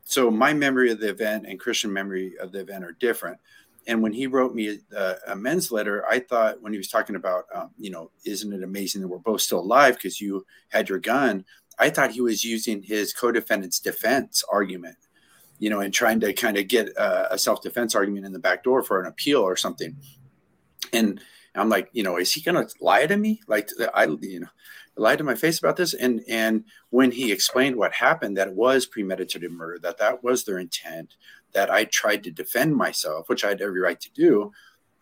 [0.04, 3.38] So my memory of the event and Christian memory of the event are different.
[3.86, 7.16] And when he wrote me a, a men's letter, I thought when he was talking
[7.16, 10.88] about, um, you know, isn't it amazing that we're both still alive because you had
[10.88, 11.44] your gun?
[11.78, 14.96] I thought he was using his co-defendant's defense argument,
[15.58, 18.64] you know, and trying to kind of get a, a self-defense argument in the back
[18.64, 19.96] door for an appeal or something.
[20.92, 21.20] And
[21.54, 23.40] I'm like, you know, is he going to lie to me?
[23.46, 24.48] Like, I, you know,
[24.96, 28.54] lied to my face about this and and when he explained what happened that it
[28.54, 31.16] was premeditated murder that that was their intent
[31.54, 34.52] that i tried to defend myself which i had every right to do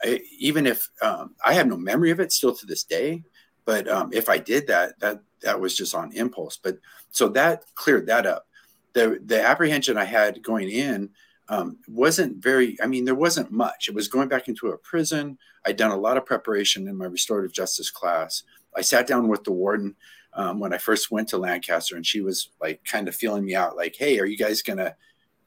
[0.03, 3.25] I, even if um, i have no memory of it still to this day
[3.65, 6.57] but um, if i did that that that was just on impulse.
[6.57, 6.79] But
[7.11, 8.47] so that cleared that up.
[8.95, 11.11] The the apprehension i had going in
[11.49, 13.89] um, wasn't very i mean there wasn't much.
[13.89, 15.39] It was going back into a prison.
[15.67, 18.43] I'd done a lot of preparation in my restorative justice class.
[18.77, 19.97] I sat down with the warden
[20.35, 23.55] um, when I first went to Lancaster, and she was like kind of feeling me
[23.55, 24.95] out, like, "Hey, are you guys gonna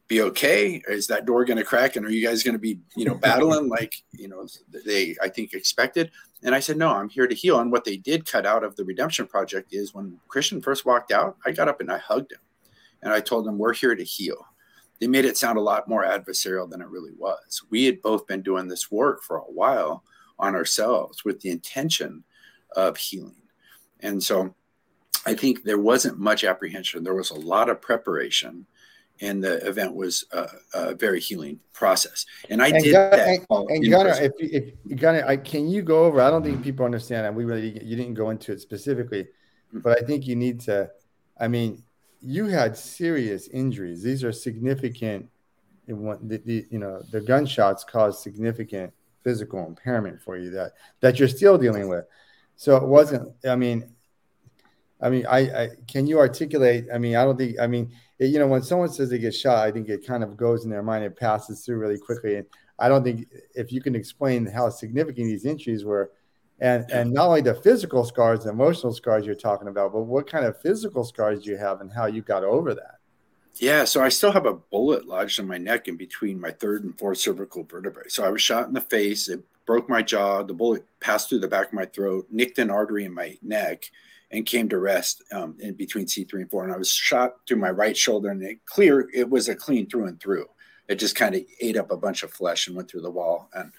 [0.08, 0.82] be okay?
[0.88, 1.96] Is that door gonna crack?
[1.96, 4.48] And are you guys gonna be, you know, battling like you know
[4.86, 6.12] they I think expected?"
[6.44, 8.76] And I said, "No, I'm here to heal." And what they did cut out of
[8.76, 12.32] the Redemption Project is when Christian first walked out, I got up and I hugged
[12.32, 12.40] him,
[13.02, 14.46] and I told him, "We're here to heal."
[15.00, 17.62] They made it sound a lot more adversarial than it really was.
[17.70, 20.04] We had both been doing this work for a while
[20.40, 22.24] on ourselves with the intention
[22.76, 23.42] of healing.
[24.02, 24.54] And so
[25.26, 27.04] I think there wasn't much apprehension.
[27.04, 28.66] There was a lot of preparation,
[29.22, 32.26] and the event was a, a very healing process.
[32.50, 33.28] And I and did Gunner, that.
[33.50, 36.22] And, and Gunner, if, if Gunner, I, can you go over?
[36.22, 39.80] I don't think people understand, and we really you didn't go into it specifically, mm-hmm.
[39.80, 40.90] but I think you need to.
[41.40, 41.84] I mean,
[42.22, 44.02] you had serious injuries.
[44.02, 45.30] These are significant.
[45.88, 48.92] The, the, you know the gunshots caused significant
[49.24, 52.06] physical impairment for you that that you're still dealing with.
[52.56, 53.34] So it wasn't.
[53.48, 53.95] I mean,
[55.02, 56.86] I mean, I, I can you articulate?
[56.94, 57.60] I mean, I don't think.
[57.60, 60.24] I mean, it, you know, when someone says they get shot, I think it kind
[60.24, 61.04] of goes in their mind.
[61.04, 62.46] It passes through really quickly, and
[62.80, 66.12] I don't think if you can explain how significant these injuries were,
[66.60, 70.30] and and not only the physical scars, the emotional scars you're talking about, but what
[70.30, 73.00] kind of physical scars do you have, and how you got over that.
[73.58, 76.84] Yeah, so I still have a bullet lodged in my neck in between my third
[76.84, 78.10] and fourth cervical vertebrae.
[78.10, 79.30] So I was shot in the face.
[79.30, 80.44] It broke my jaw.
[80.44, 83.90] The bullet passed through the back of my throat, nicked an artery in my neck,
[84.36, 86.66] and came to rest um, in between C3 and 4.
[86.66, 89.90] And I was shot through my right shoulder, and it clear it was a clean
[89.90, 90.46] through and through.
[90.90, 93.50] It just kind of ate up a bunch of flesh and went through the wall.
[93.54, 93.72] And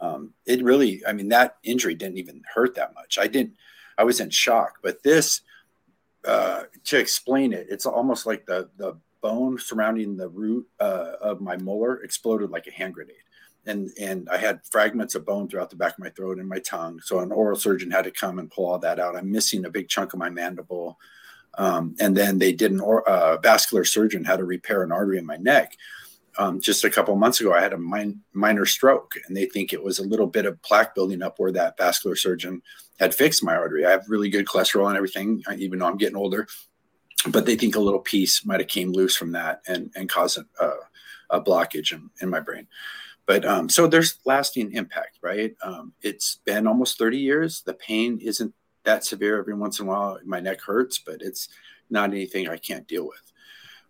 [0.00, 3.18] um, it really, I mean, that injury didn't even hurt that much.
[3.18, 3.54] I didn't,
[3.96, 4.78] I was in shock.
[4.82, 5.40] But this,
[6.26, 11.40] uh, to explain it, it's almost like the the bone surrounding the root uh, of
[11.40, 13.16] my molar exploded like a hand grenade
[13.66, 16.58] and and I had fragments of bone throughout the back of my throat and my
[16.58, 17.00] tongue.
[17.02, 19.16] So an oral surgeon had to come and pull all that out.
[19.16, 20.98] I'm missing a big chunk of my mandible.
[21.58, 25.18] Um, and then they did an or, uh, vascular surgeon had to repair an artery
[25.18, 25.76] in my neck.
[26.38, 29.72] Um, just a couple months ago, I had a min- minor stroke, and they think
[29.72, 32.62] it was a little bit of plaque building up where that vascular surgeon
[32.98, 33.84] had fixed my artery.
[33.84, 36.46] I have really good cholesterol and everything, even though I'm getting older.
[37.28, 40.38] But they think a little piece might have came loose from that and and caused
[40.38, 40.70] a,
[41.30, 42.66] a blockage in, in my brain.
[43.26, 45.54] But um, so there's lasting impact, right?
[45.62, 47.62] Um, it's been almost 30 years.
[47.62, 48.52] The pain isn't
[48.84, 49.38] that severe.
[49.38, 51.48] Every once in a while, my neck hurts, but it's
[51.88, 53.32] not anything I can't deal with.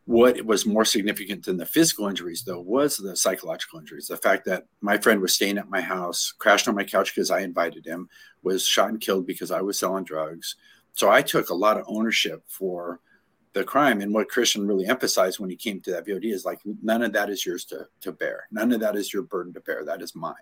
[0.04, 4.08] What was more significant than the physical injuries, though, was the psychological injuries.
[4.08, 7.30] The fact that my friend was staying at my house, crashed on my couch because
[7.30, 8.08] I invited him,
[8.42, 10.56] was shot and killed because I was selling drugs.
[10.94, 13.00] So I took a lot of ownership for
[13.52, 14.00] the crime.
[14.00, 17.12] And what Christian really emphasized when he came to that VOD is like, none of
[17.12, 18.46] that is yours to, to bear.
[18.50, 19.84] None of that is your burden to bear.
[19.84, 20.34] That is mine.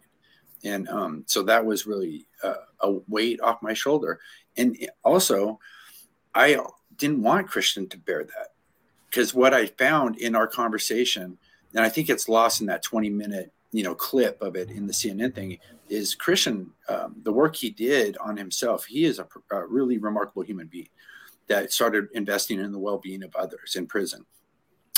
[0.64, 2.26] and um, so that was really
[2.80, 4.20] a weight off my shoulder.
[4.56, 5.58] And also,
[6.34, 6.58] I
[6.96, 8.48] didn't want Christian to bear that
[9.08, 11.38] because what I found in our conversation,
[11.74, 14.86] and I think it's lost in that 20 minute you know clip of it in
[14.86, 18.84] the CNN thing, is Christian um, the work he did on himself.
[18.84, 20.88] He is a, a really remarkable human being
[21.50, 24.24] that started investing in the well being of others in prison.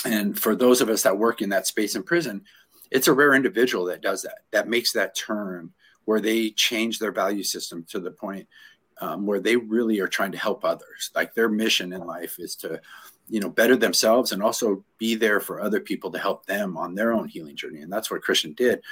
[0.04, 2.44] And for those of us that work in that space in prison,
[2.90, 5.72] it's a rare individual that does that, that makes that turn
[6.04, 8.46] where they change their value system to the point
[9.00, 11.10] um, where they really are trying to help others.
[11.14, 12.80] Like their mission in life is to,
[13.28, 16.94] you know, better themselves and also be there for other people to help them on
[16.94, 17.80] their own healing journey.
[17.80, 18.82] And that's what Christian did.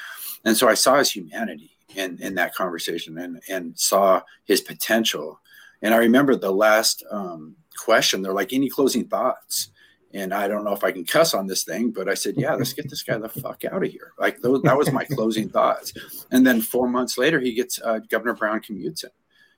[0.46, 5.40] And so I saw his humanity in, in that conversation and, and saw his potential.
[5.82, 9.70] And I remember the last um, question, they're like, any closing thoughts?
[10.12, 12.54] and I don't know if I can cuss on this thing, but I said, yeah,
[12.54, 14.12] let's get this guy the fuck out of here.
[14.18, 15.92] Like those, that was my closing thoughts.
[16.32, 19.10] And then four months later, he gets uh, Governor Brown commutes him.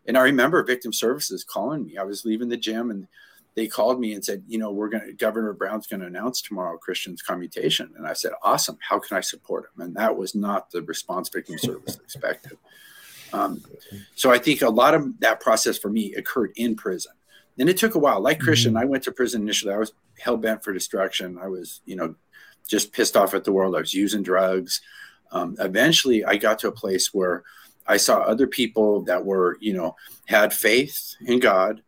[0.07, 1.97] And I remember Victim Services calling me.
[1.97, 3.07] I was leaving the gym and
[3.55, 6.43] they called me and said, you know, we're going to, Governor Brown's going to announce
[6.43, 7.91] tomorrow Christian's commutation.
[7.97, 8.79] And I said, awesome.
[8.87, 9.83] How can I support him?
[9.83, 12.59] And that was not the response Victim Service expected.
[13.33, 13.63] Um,
[14.15, 17.13] so I think a lot of that process for me occurred in prison.
[17.59, 18.21] And it took a while.
[18.21, 18.83] Like Christian, mm-hmm.
[18.83, 19.75] I went to prison initially.
[19.75, 21.39] I was hell bent for destruction.
[21.41, 22.15] I was, you know,
[22.67, 23.77] just pissed off at the world.
[23.77, 24.81] I was using drugs.
[25.33, 27.43] Um, eventually, I got to a place where
[27.87, 31.83] I saw other people that were, you know, had faith in God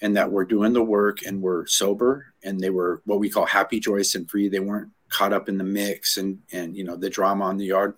[0.00, 3.46] and that were doing the work and were sober and they were what we call
[3.46, 4.48] happy, joyous, and free.
[4.48, 7.66] They weren't caught up in the mix and and you know the drama on the
[7.66, 7.96] yard.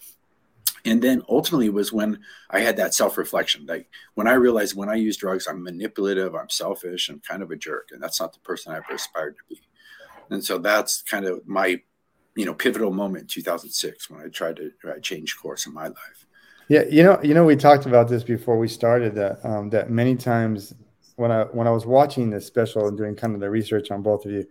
[0.85, 3.66] And then ultimately was when I had that self reflection.
[3.66, 7.51] Like when I realized when I use drugs, I'm manipulative, I'm selfish, i'm kind of
[7.51, 9.61] a jerk, and that's not the person I ever aspired to be.
[10.31, 11.81] And so that's kind of my,
[12.35, 15.88] you know, pivotal moment in 2006 when I tried to uh, change course in my
[15.88, 16.27] life.
[16.68, 19.90] Yeah, you know, you know, we talked about this before we started that um, that
[19.90, 20.75] many times
[21.16, 24.03] when I when I was watching this special and doing kind of the research on
[24.03, 24.47] both of you,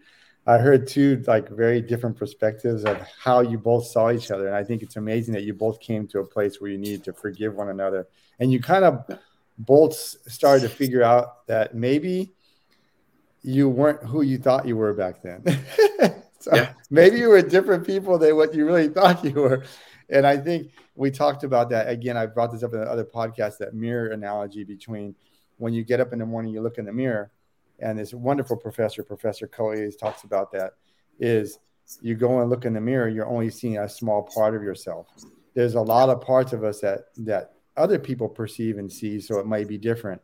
[0.51, 4.55] I heard two like very different perspectives of how you both saw each other, and
[4.55, 7.13] I think it's amazing that you both came to a place where you needed to
[7.13, 8.05] forgive one another,
[8.37, 9.05] and you kind of
[9.57, 12.33] both started to figure out that maybe
[13.43, 15.41] you weren't who you thought you were back then.
[16.39, 16.73] so yeah.
[16.89, 19.63] maybe you were different people than what you really thought you were.
[20.09, 22.17] And I think we talked about that again.
[22.17, 25.15] I brought this up in other podcasts that mirror analogy between
[25.57, 27.31] when you get up in the morning, you look in the mirror,
[27.81, 30.73] and this wonderful professor, Professor Coe, talks about that.
[31.19, 31.59] Is
[32.01, 35.07] you go and look in the mirror, you're only seeing a small part of yourself.
[35.53, 39.39] There's a lot of parts of us that that other people perceive and see, so
[39.39, 40.21] it might be different.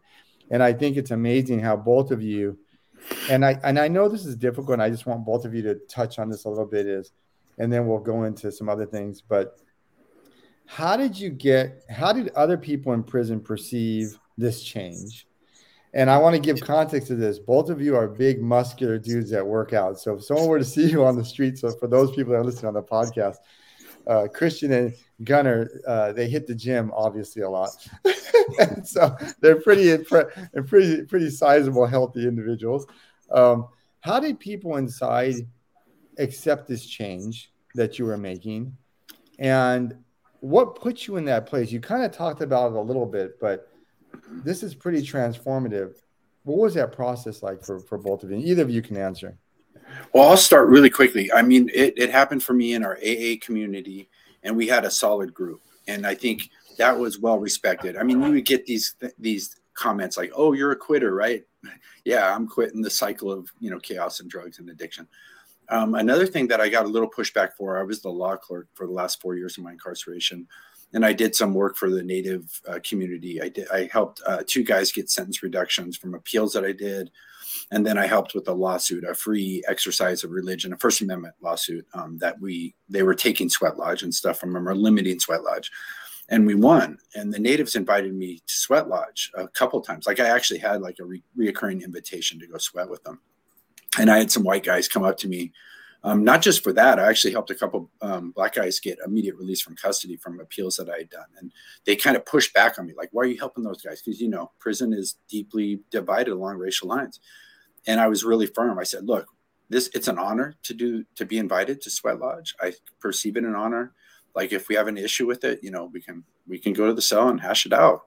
[0.49, 2.57] And I think it's amazing how both of you
[3.29, 5.61] and I and I know this is difficult, and I just want both of you
[5.63, 6.85] to touch on this a little bit.
[6.85, 7.11] Is
[7.57, 9.21] and then we'll go into some other things.
[9.21, 9.57] But
[10.65, 11.83] how did you get?
[11.89, 15.27] How did other people in prison perceive this change?
[15.97, 17.39] And I want to give context to this.
[17.39, 19.99] Both of you are big, muscular dudes that work out.
[19.99, 22.37] So if someone were to see you on the street, so for those people that
[22.37, 23.37] are listening on the podcast,
[24.05, 27.69] uh, Christian and Gunner, uh, they hit the gym obviously a lot.
[28.59, 29.97] and so they're pretty
[30.67, 32.85] pretty pretty sizable, healthy individuals.
[33.31, 33.67] Um,
[34.01, 35.33] how did people inside
[36.19, 38.77] accept this change that you were making,
[39.39, 39.97] and
[40.41, 41.71] what put you in that place?
[41.71, 43.67] You kind of talked about it a little bit, but
[44.43, 45.95] this is pretty transformative.
[46.43, 48.37] What was that process like for, for both of you?
[48.37, 49.37] Either of you can answer.
[50.13, 51.31] Well, I'll start really quickly.
[51.31, 54.09] I mean, it, it happened for me in our AA community,
[54.43, 55.61] and we had a solid group.
[55.87, 57.97] And I think that was well respected.
[57.97, 61.43] I mean, you would get these these comments like, "Oh, you're a quitter, right?"
[62.05, 65.07] yeah, I'm quitting the cycle of you know chaos and drugs and addiction.
[65.69, 68.67] Um, another thing that I got a little pushback for, I was the law clerk
[68.73, 70.47] for the last four years of my incarceration,
[70.93, 73.41] and I did some work for the Native uh, community.
[73.41, 73.69] I did.
[73.69, 77.11] I helped uh, two guys get sentence reductions from appeals that I did,
[77.71, 81.35] and then I helped with a lawsuit, a free exercise of religion, a First Amendment
[81.41, 85.19] lawsuit um, that we they were taking Sweat Lodge and stuff from them or limiting
[85.19, 85.71] Sweat Lodge
[86.29, 86.97] and we won.
[87.15, 90.05] And the natives invited me to Sweat Lodge a couple times.
[90.05, 93.21] Like I actually had like a re- reoccurring invitation to go sweat with them.
[93.97, 95.53] And I had some white guys come up to me,
[96.07, 96.99] um, not just for that.
[96.99, 100.77] I actually helped a couple um, black guys get immediate release from custody from appeals
[100.77, 101.25] that I had done.
[101.37, 101.51] And
[101.85, 104.21] they kind of pushed back on me, like, "Why are you helping those guys?" Because
[104.21, 107.19] you know, prison is deeply divided along racial lines.
[107.85, 108.79] And I was really firm.
[108.79, 109.27] I said, "Look,
[109.69, 112.55] this it's an honor to do to be invited to Sweat Lodge.
[112.61, 113.93] I perceive it an honor."
[114.37, 116.87] like if we have an issue with it you know we can we can go
[116.87, 118.03] to the cell and hash it out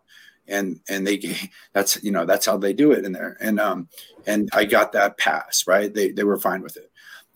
[0.48, 1.20] and and they
[1.74, 3.88] that's you know that's how they do it in there and um
[4.26, 6.90] and i got that pass right they they were fine with it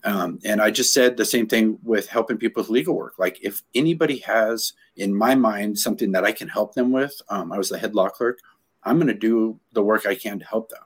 [0.05, 3.15] Um, and I just said the same thing with helping people with legal work.
[3.17, 7.51] Like, if anybody has, in my mind, something that I can help them with, um,
[7.51, 8.39] I was the head law clerk,
[8.83, 10.83] I'm going to do the work I can to help them.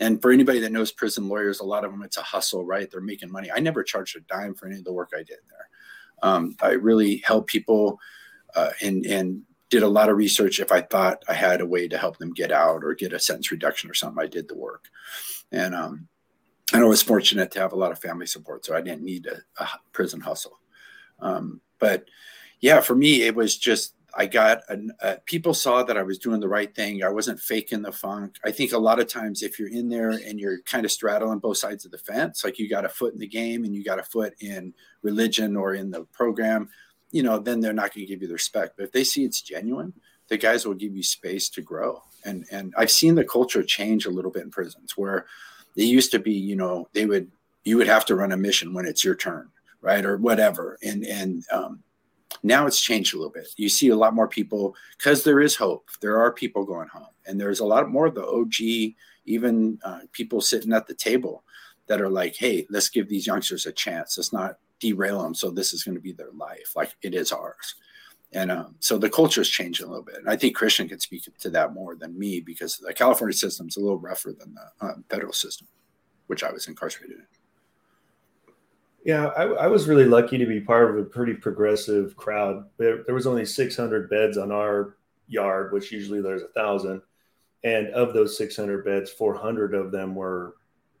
[0.00, 2.90] And for anybody that knows prison lawyers, a lot of them, it's a hustle, right?
[2.90, 3.50] They're making money.
[3.50, 5.68] I never charged a dime for any of the work I did there.
[6.22, 7.98] Um, I really helped people
[8.54, 10.60] uh, and, and did a lot of research.
[10.60, 13.18] If I thought I had a way to help them get out or get a
[13.18, 14.90] sentence reduction or something, I did the work.
[15.50, 16.08] And um,
[16.72, 19.26] and I was fortunate to have a lot of family support, so I didn't need
[19.26, 20.58] a, a prison hustle.
[21.20, 22.08] Um, but
[22.60, 26.40] yeah, for me, it was just I got a, people saw that I was doing
[26.40, 27.02] the right thing.
[27.02, 28.36] I wasn't faking the funk.
[28.44, 31.38] I think a lot of times, if you're in there and you're kind of straddling
[31.38, 33.82] both sides of the fence, like you got a foot in the game and you
[33.82, 36.68] got a foot in religion or in the program,
[37.10, 38.76] you know, then they're not going to give you the respect.
[38.76, 39.94] But if they see it's genuine,
[40.28, 42.02] the guys will give you space to grow.
[42.24, 45.26] And and I've seen the culture change a little bit in prisons where
[45.76, 47.30] it used to be, you know, they would
[47.64, 49.48] you would have to run a mission when it's your turn,
[49.80, 50.78] right, or whatever.
[50.82, 51.82] And and um,
[52.42, 53.48] now it's changed a little bit.
[53.56, 55.88] You see a lot more people because there is hope.
[56.00, 58.94] There are people going home, and there's a lot more of the OG,
[59.26, 61.44] even uh, people sitting at the table
[61.86, 64.18] that are like, "Hey, let's give these youngsters a chance.
[64.18, 65.34] Let's not derail them.
[65.34, 67.74] So this is going to be their life, like it is ours."
[68.34, 70.16] And um, so the culture is changing a little bit.
[70.16, 73.68] And I think Christian can speak to that more than me because the California system
[73.68, 75.68] is a little rougher than the uh, federal system,
[76.28, 77.26] which I was incarcerated in.
[79.04, 82.66] Yeah, I, I, was really lucky to be part of a pretty progressive crowd.
[82.78, 87.02] There, there was only 600 beds on our yard, which usually there's a thousand.
[87.64, 90.54] And of those 600 beds, 400 of them were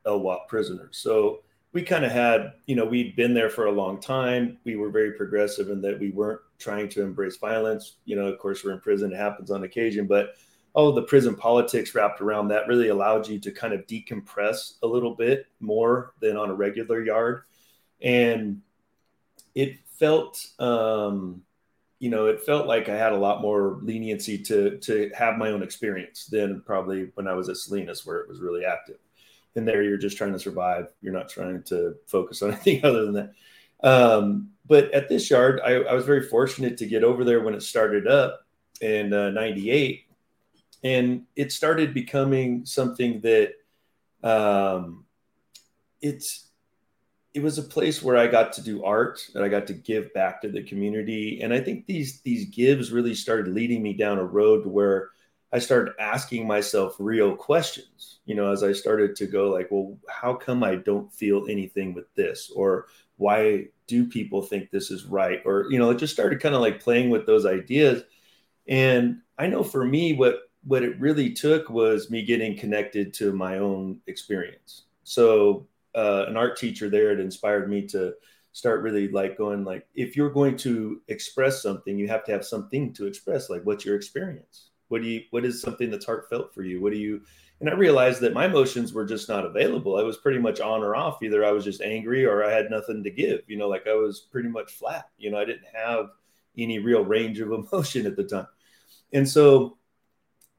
[0.04, 0.98] LWOP prisoners.
[0.98, 1.42] So
[1.72, 4.58] we kind of had, you know, we'd been there for a long time.
[4.64, 7.96] We were very progressive in that we weren't trying to embrace violence.
[8.04, 10.34] You know, of course, we're in prison, it happens on occasion, but
[10.74, 14.86] oh, the prison politics wrapped around that really allowed you to kind of decompress a
[14.86, 17.42] little bit more than on a regular yard.
[18.00, 18.60] And
[19.54, 21.42] it felt, um,
[21.98, 25.50] you know, it felt like I had a lot more leniency to to have my
[25.50, 28.98] own experience than probably when I was at Salinas, where it was really active
[29.54, 30.88] and there you're just trying to survive.
[31.00, 33.32] You're not trying to focus on anything other than that.
[33.82, 37.54] Um, but at this yard, I, I, was very fortunate to get over there when
[37.54, 38.46] it started up
[38.80, 40.04] in uh, 98.
[40.84, 43.54] And it started becoming something that
[44.22, 45.04] um,
[46.00, 46.48] it's,
[47.34, 50.12] it was a place where I got to do art and I got to give
[50.14, 51.40] back to the community.
[51.42, 55.10] And I think these, these gives really started leading me down a road to where
[55.52, 59.98] I started asking myself real questions, you know, as I started to go like, well,
[60.08, 62.50] how come I don't feel anything with this?
[62.54, 62.86] Or
[63.16, 65.40] why do people think this is right?
[65.44, 68.02] Or, you know, it just started kind of like playing with those ideas.
[68.66, 73.32] And I know for me, what what it really took was me getting connected to
[73.32, 74.84] my own experience.
[75.02, 78.14] So uh, an art teacher there had inspired me to
[78.52, 82.44] start really like going like if you're going to express something you have to have
[82.44, 86.54] something to express like what's your experience what do you what is something that's heartfelt
[86.54, 86.80] for you?
[86.80, 87.22] What do you
[87.60, 89.96] and I realized that my emotions were just not available.
[89.96, 91.22] I was pretty much on or off.
[91.22, 93.40] Either I was just angry or I had nothing to give.
[93.46, 95.08] You know, like I was pretty much flat.
[95.16, 96.10] You know, I didn't have
[96.58, 98.48] any real range of emotion at the time.
[99.14, 99.78] And so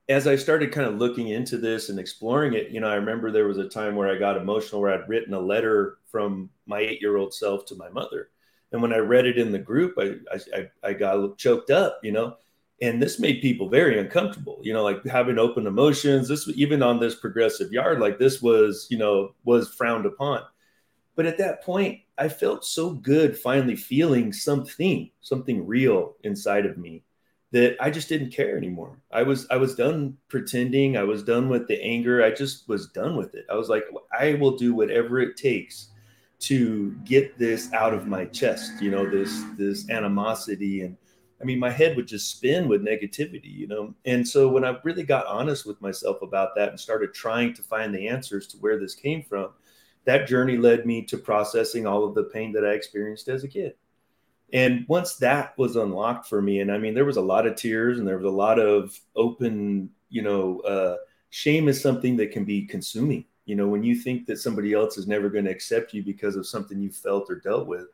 [0.10, 3.32] as I started kind of looking into this and exploring it, you know, I remember
[3.32, 6.80] there was a time where I got emotional where I'd written a letter from my
[6.80, 8.30] eight year old self to my mother.
[8.72, 10.16] And when I read it in the group, I,
[10.56, 12.38] I, I got choked up, you know,
[12.84, 16.28] and this made people very uncomfortable you know like having open emotions.
[16.28, 20.44] This even on this progressive yard like this was you know was frowned upon.
[21.16, 26.78] But at that point i felt so good finally feeling something something real inside of
[26.78, 27.04] me
[27.52, 29.00] that i just didn't care anymore.
[29.12, 30.98] I was i was done pretending.
[30.98, 32.24] I was done with the anger.
[32.24, 33.46] I just was done with it.
[33.50, 33.86] I was like
[34.20, 35.90] i will do whatever it takes
[36.40, 40.98] to get this out of my chest you know this this animosity and
[41.42, 43.94] I mean, my head would just spin with negativity, you know?
[44.06, 47.64] And so when I really got honest with myself about that and started trying to
[47.64, 49.50] find the answers to where this came from,
[50.06, 53.48] that journey led me to processing all of the pain that I experienced as a
[53.48, 53.74] kid.
[54.54, 57.56] And once that was unlocked for me, and I mean, there was a lot of
[57.56, 60.98] tears and there was a lot of open, you know, uh,
[61.32, 63.26] shame is something that can be consuming.
[63.46, 66.36] You know, when you think that somebody else is never going to accept you because
[66.36, 67.88] of something you felt or dealt with,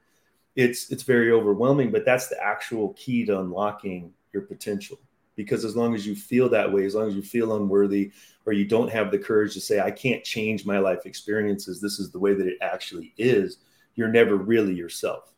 [0.56, 5.00] it's it's very overwhelming but that's the actual key to unlocking your potential.
[5.36, 8.12] Because as long as you feel that way as long as you feel unworthy
[8.46, 11.80] or you don't have the courage to say i can't change my life experiences.
[11.80, 13.58] This is the way that it actually is
[13.96, 15.34] you're never really yourself.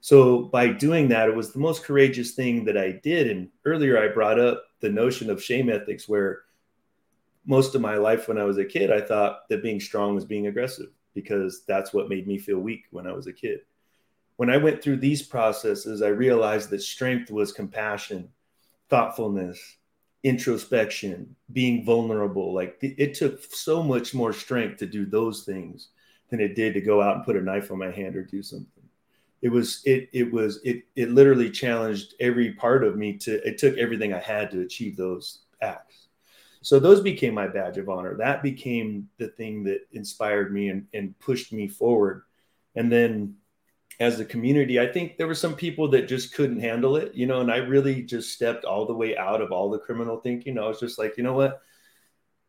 [0.00, 3.30] So by doing that it was the most courageous thing that i did.
[3.30, 6.42] And earlier i brought up the notion of shame ethics where
[7.46, 10.24] most of my life when i was a kid i thought that being strong was
[10.24, 13.60] being aggressive because that's what made me feel weak when I was a kid.
[14.36, 18.28] When I went through these processes, I realized that strength was compassion,
[18.88, 19.76] thoughtfulness,
[20.22, 22.52] introspection, being vulnerable.
[22.52, 25.88] Like it took so much more strength to do those things
[26.30, 28.42] than it did to go out and put a knife on my hand or do
[28.42, 28.82] something.
[29.42, 33.58] It was it it was it it literally challenged every part of me to it
[33.58, 36.08] took everything I had to achieve those acts.
[36.62, 38.16] So those became my badge of honor.
[38.16, 42.22] That became the thing that inspired me and, and pushed me forward.
[42.74, 43.36] And then
[43.98, 47.26] as a community, I think there were some people that just couldn't handle it, you
[47.26, 50.58] know, and I really just stepped all the way out of all the criminal thinking.
[50.58, 51.62] I was just like, you know what?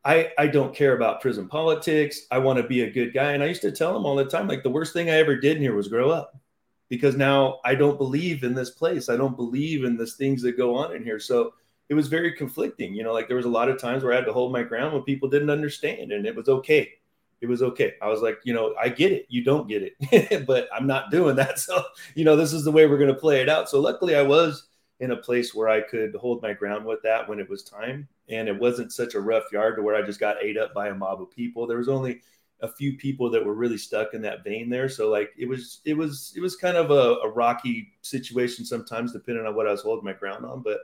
[0.03, 2.21] I, I don't care about prison politics.
[2.31, 3.31] I want to be a good guy.
[3.33, 5.35] And I used to tell them all the time, like the worst thing I ever
[5.35, 6.39] did in here was grow up
[6.89, 9.09] because now I don't believe in this place.
[9.09, 11.19] I don't believe in the things that go on in here.
[11.19, 11.53] So
[11.89, 12.93] it was very conflicting.
[12.93, 14.63] You know, like there was a lot of times where I had to hold my
[14.63, 16.93] ground when people didn't understand, and it was okay.
[17.41, 17.93] It was okay.
[18.01, 19.27] I was like, you know, I get it.
[19.29, 21.59] You don't get it, but I'm not doing that.
[21.67, 21.83] So,
[22.15, 23.69] you know, this is the way we're going to play it out.
[23.69, 24.67] So, luckily, I was
[24.99, 28.07] in a place where I could hold my ground with that when it was time.
[28.29, 30.89] And it wasn't such a rough yard to where I just got ate up by
[30.89, 31.67] a mob of people.
[31.67, 32.21] There was only
[32.61, 34.89] a few people that were really stuck in that vein there.
[34.89, 39.13] So like it was it was it was kind of a, a rocky situation sometimes
[39.13, 40.63] depending on what I was holding my ground on.
[40.63, 40.79] But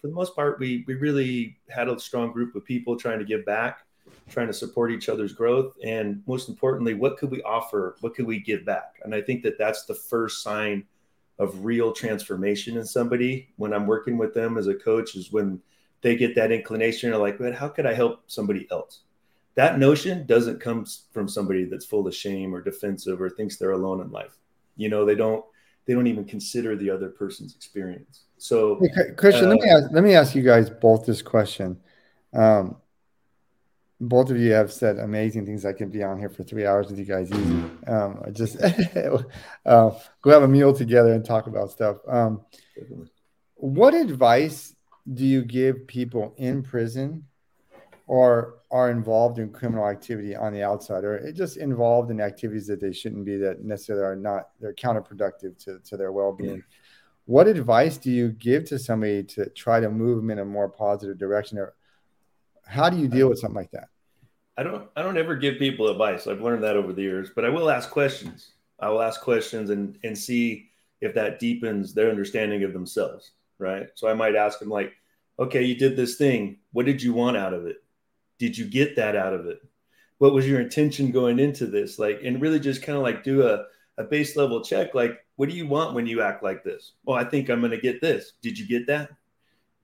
[0.00, 3.24] for the most part, we we really had a strong group of people trying to
[3.24, 3.80] give back,
[4.28, 7.96] trying to support each other's growth, and most importantly, what could we offer?
[8.00, 8.96] What could we give back?
[9.02, 10.84] And I think that that's the first sign
[11.38, 15.60] of real transformation in somebody when I'm working with them as a coach is when
[16.00, 19.02] they get that inclination or like, man, how could I help somebody else?
[19.54, 23.72] That notion doesn't come from somebody that's full of shame or defensive or thinks they're
[23.72, 24.38] alone in life.
[24.76, 25.44] You know, they don't
[25.86, 28.24] they don't even consider the other person's experience.
[28.36, 31.80] So, hey, Christian, uh, let me ask, let me ask you guys both this question.
[32.34, 32.76] Um,
[34.00, 35.64] both of you have said amazing things.
[35.64, 37.64] I can be on here for three hours with you guys easy.
[37.86, 38.56] Um, I just
[39.66, 39.90] uh,
[40.22, 41.96] go have a meal together and talk about stuff.
[42.06, 42.42] Um,
[43.54, 44.74] what advice
[45.12, 47.24] do you give people in prison
[48.06, 52.80] or are involved in criminal activity on the outside or just involved in activities that
[52.80, 56.62] they shouldn't be that necessarily are not they're counterproductive to, to their well-being
[57.24, 60.68] what advice do you give to somebody to try to move them in a more
[60.68, 61.74] positive direction or
[62.68, 63.88] how do you deal uh, with something like that
[64.56, 67.44] i don't i don't ever give people advice i've learned that over the years but
[67.44, 70.68] i will ask questions i will ask questions and and see
[71.00, 74.92] if that deepens their understanding of themselves right so i might ask them like
[75.38, 77.78] okay you did this thing what did you want out of it
[78.38, 79.60] did you get that out of it?
[80.18, 81.98] What was your intention going into this?
[81.98, 83.64] Like, and really just kind of like do a,
[83.98, 84.94] a base level check.
[84.94, 86.92] Like, what do you want when you act like this?
[87.04, 88.32] Well, I think I'm going to get this.
[88.42, 89.10] Did you get that?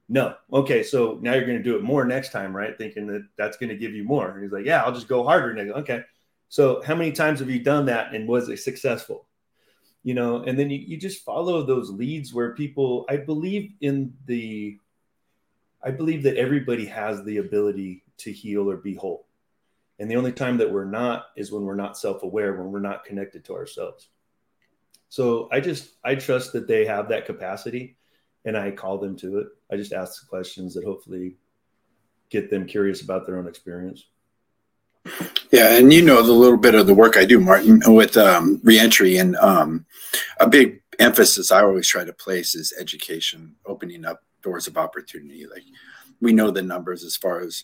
[0.07, 0.35] No.
[0.53, 0.83] Okay.
[0.83, 2.77] So now you're going to do it more next time, right?
[2.77, 4.29] Thinking that that's going to give you more.
[4.29, 5.49] And he's like, yeah, I'll just go harder.
[5.51, 6.03] And I go, okay.
[6.49, 9.27] So how many times have you done that and was it successful?
[10.03, 14.13] You know, and then you, you just follow those leads where people, I believe in
[14.27, 14.77] the,
[15.83, 19.25] I believe that everybody has the ability to heal or be whole.
[19.97, 22.79] And the only time that we're not is when we're not self aware, when we're
[22.79, 24.09] not connected to ourselves.
[25.09, 27.97] So I just, I trust that they have that capacity
[28.45, 29.47] and I call them to it.
[29.71, 31.35] I just ask questions that hopefully
[32.29, 34.05] get them curious about their own experience.
[35.51, 38.59] Yeah, and you know the little bit of the work I do, Martin, with um,
[38.63, 39.85] reentry, and um,
[40.39, 45.45] a big emphasis I always try to place is education, opening up doors of opportunity.
[45.45, 45.63] Like
[46.21, 47.63] we know the numbers as far as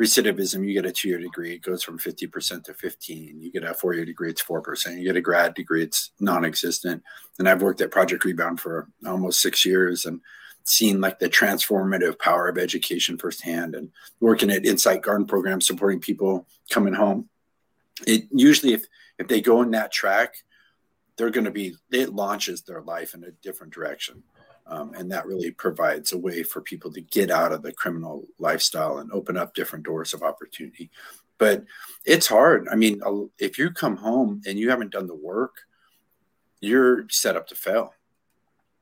[0.00, 3.40] recidivism, you get a two year degree, it goes from 50% to 15.
[3.40, 4.98] You get a four year degree, it's 4%.
[4.98, 7.02] You get a grad degree, it's non existent.
[7.38, 10.20] And I've worked at Project Rebound for almost six years and
[10.64, 13.90] seen like the transformative power of education firsthand and
[14.20, 17.28] working at Insight Garden Program, supporting people coming home.
[18.06, 18.84] It usually, if,
[19.18, 20.34] if they go in that track,
[21.16, 24.22] they're going to be, it launches their life in a different direction.
[24.66, 28.26] Um, and that really provides a way for people to get out of the criminal
[28.38, 30.90] lifestyle and open up different doors of opportunity.
[31.38, 31.64] But
[32.04, 32.68] it's hard.
[32.70, 33.00] I mean,
[33.38, 35.56] if you come home and you haven't done the work,
[36.60, 37.92] you're set up to fail.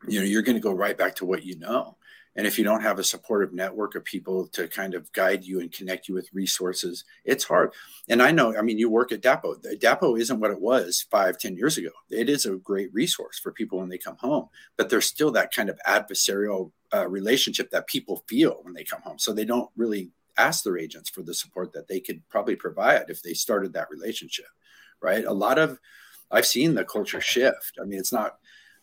[0.06, 1.96] You know, you're going to go right back to what you know.
[2.40, 5.60] And if you don't have a supportive network of people to kind of guide you
[5.60, 7.74] and connect you with resources, it's hard.
[8.08, 9.62] And I know, I mean, you work at DAPO.
[9.78, 11.90] DAPO isn't what it was five, ten years ago.
[12.08, 15.54] It is a great resource for people when they come home, but there's still that
[15.54, 19.18] kind of adversarial uh, relationship that people feel when they come home.
[19.18, 23.10] So they don't really ask their agents for the support that they could probably provide
[23.10, 24.48] if they started that relationship,
[25.02, 25.26] right?
[25.26, 25.78] A lot of,
[26.30, 27.78] I've seen the culture shift.
[27.78, 28.38] I mean, it's not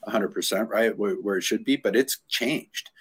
[0.07, 2.91] 100% right where, where it should be, but it's changed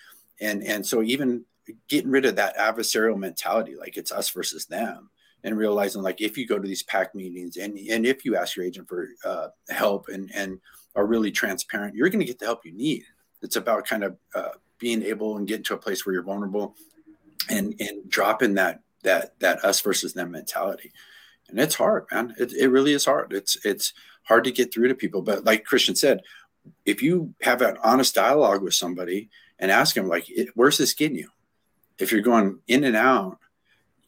[0.41, 1.45] and and so even
[1.89, 5.11] getting rid of that adversarial mentality like it's us versus them
[5.43, 8.57] and realizing like if you go to these pack meetings and and if you ask
[8.57, 10.61] your agent for uh, help and and
[10.97, 13.05] are really transparent, you're going to get the help you need.
[13.43, 16.74] It's about kind of uh, being able and getting to a place where you're vulnerable
[17.49, 20.93] and and dropping that that that us versus them mentality.
[21.49, 22.34] And it's hard, man.
[22.39, 23.32] It, it really is hard.
[23.32, 23.93] It's it's
[24.24, 25.22] hard to get through to people.
[25.22, 26.22] But like Christian said,
[26.84, 29.28] if you have an honest dialogue with somebody
[29.59, 31.30] and ask them like, "Where's this getting you?"
[31.98, 33.38] If you're going in and out,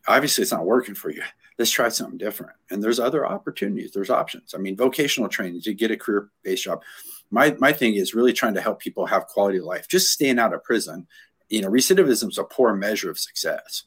[0.07, 1.23] obviously it's not working for you.
[1.59, 2.53] Let's try something different.
[2.71, 3.93] And there's other opportunities.
[3.93, 4.55] There's options.
[4.55, 6.83] I mean, vocational training to get a career-based job.
[7.31, 9.89] My my thing is really trying to help people have quality of life.
[9.89, 11.07] Just staying out of prison.
[11.49, 13.85] You know, recidivism is a poor measure of success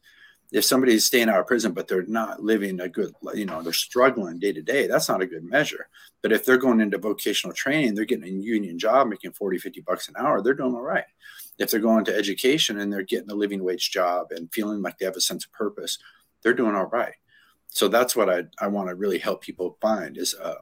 [0.52, 3.74] if somebody's staying out of prison but they're not living a good you know they're
[3.74, 5.88] struggling day to day that's not a good measure
[6.22, 9.82] but if they're going into vocational training they're getting a union job making 40 50
[9.82, 11.06] bucks an hour they're doing all right
[11.62, 14.98] if they're going to education and they're getting a living wage job and feeling like
[14.98, 15.98] they have a sense of purpose
[16.44, 17.14] they're doing all right.
[17.70, 20.56] So that's what i, I want to really help people find is a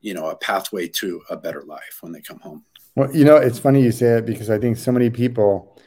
[0.00, 2.64] you know a pathway to a better life when they come home.
[2.94, 5.80] Well you know it's funny you say it because i think so many people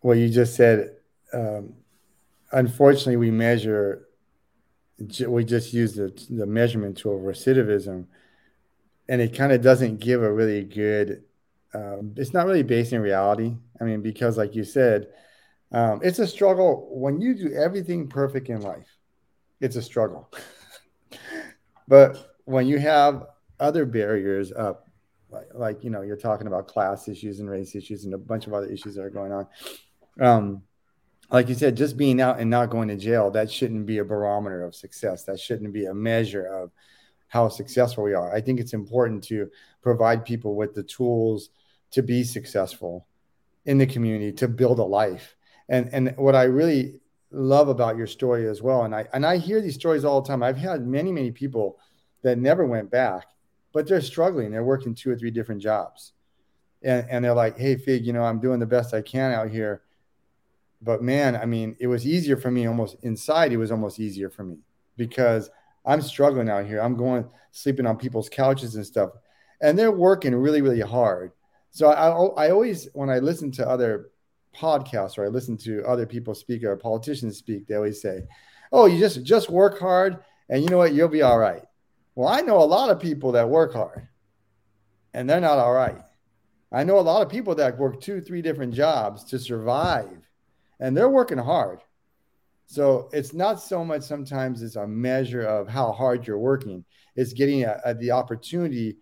[0.00, 0.96] what you just said
[1.32, 1.74] um,
[2.52, 4.08] unfortunately, we measure,
[5.26, 8.06] we just use the, the measurement tool recidivism,
[9.08, 11.24] and it kind of doesn't give a really good,
[11.74, 13.56] um, it's not really based in reality.
[13.80, 15.08] I mean, because like you said,
[15.72, 18.88] um, it's a struggle when you do everything perfect in life,
[19.60, 20.30] it's a struggle.
[21.88, 23.24] but when you have
[23.58, 24.88] other barriers up,
[25.30, 28.46] like, like, you know, you're talking about class issues and race issues and a bunch
[28.46, 29.46] of other issues that are going on.
[30.20, 30.62] Um,
[31.30, 34.04] like you said, just being out and not going to jail, that shouldn't be a
[34.04, 35.24] barometer of success.
[35.24, 36.70] That shouldn't be a measure of
[37.28, 38.34] how successful we are.
[38.34, 39.50] I think it's important to
[39.80, 41.48] provide people with the tools
[41.92, 43.06] to be successful
[43.64, 45.36] in the community, to build a life.
[45.68, 49.38] And and what I really love about your story as well, and I and I
[49.38, 50.42] hear these stories all the time.
[50.42, 51.78] I've had many, many people
[52.22, 53.26] that never went back,
[53.72, 54.50] but they're struggling.
[54.50, 56.12] They're working two or three different jobs.
[56.84, 59.50] And, and they're like, hey, Fig, you know, I'm doing the best I can out
[59.50, 59.82] here
[60.82, 63.52] but man, I mean, it was easier for me almost inside.
[63.52, 64.58] It was almost easier for me
[64.96, 65.48] because
[65.86, 66.80] I'm struggling out here.
[66.80, 69.10] I'm going sleeping on people's couches and stuff,
[69.60, 71.32] and they're working really, really hard.
[71.72, 72.08] So I,
[72.46, 74.10] I always, when I listen to other
[74.54, 78.22] podcasts or I listen to other people speak or politicians speak, they always say,
[78.70, 80.18] "Oh, you just just work hard,
[80.48, 81.62] and you know what, you'll be all right."
[82.14, 84.06] Well, I know a lot of people that work hard,
[85.12, 86.02] and they're not all right.
[86.70, 90.22] I know a lot of people that work two, three different jobs to survive
[90.80, 91.80] and they're working hard.
[92.66, 96.84] So it's not so much sometimes it's a measure of how hard you're working.
[97.14, 98.96] It's getting a, a, the opportunity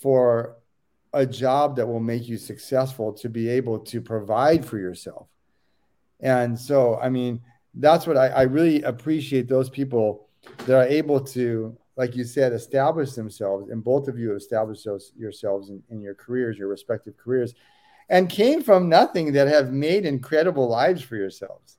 [0.00, 0.56] for
[1.14, 5.28] a job that will make you successful to be able to provide for yourself.
[6.20, 7.40] And so, I mean,
[7.74, 10.28] that's what I, I really appreciate those people
[10.66, 13.70] that are able to, like you said, establish themselves.
[13.70, 17.54] And both of you established those yourselves in, in your careers, your respective careers
[18.08, 21.78] and came from nothing that have made incredible lives for yourselves.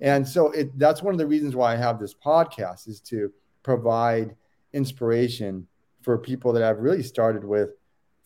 [0.00, 3.32] And so it, that's one of the reasons why I have this podcast is to
[3.62, 4.34] provide
[4.72, 5.66] inspiration
[6.02, 7.70] for people that I've really started with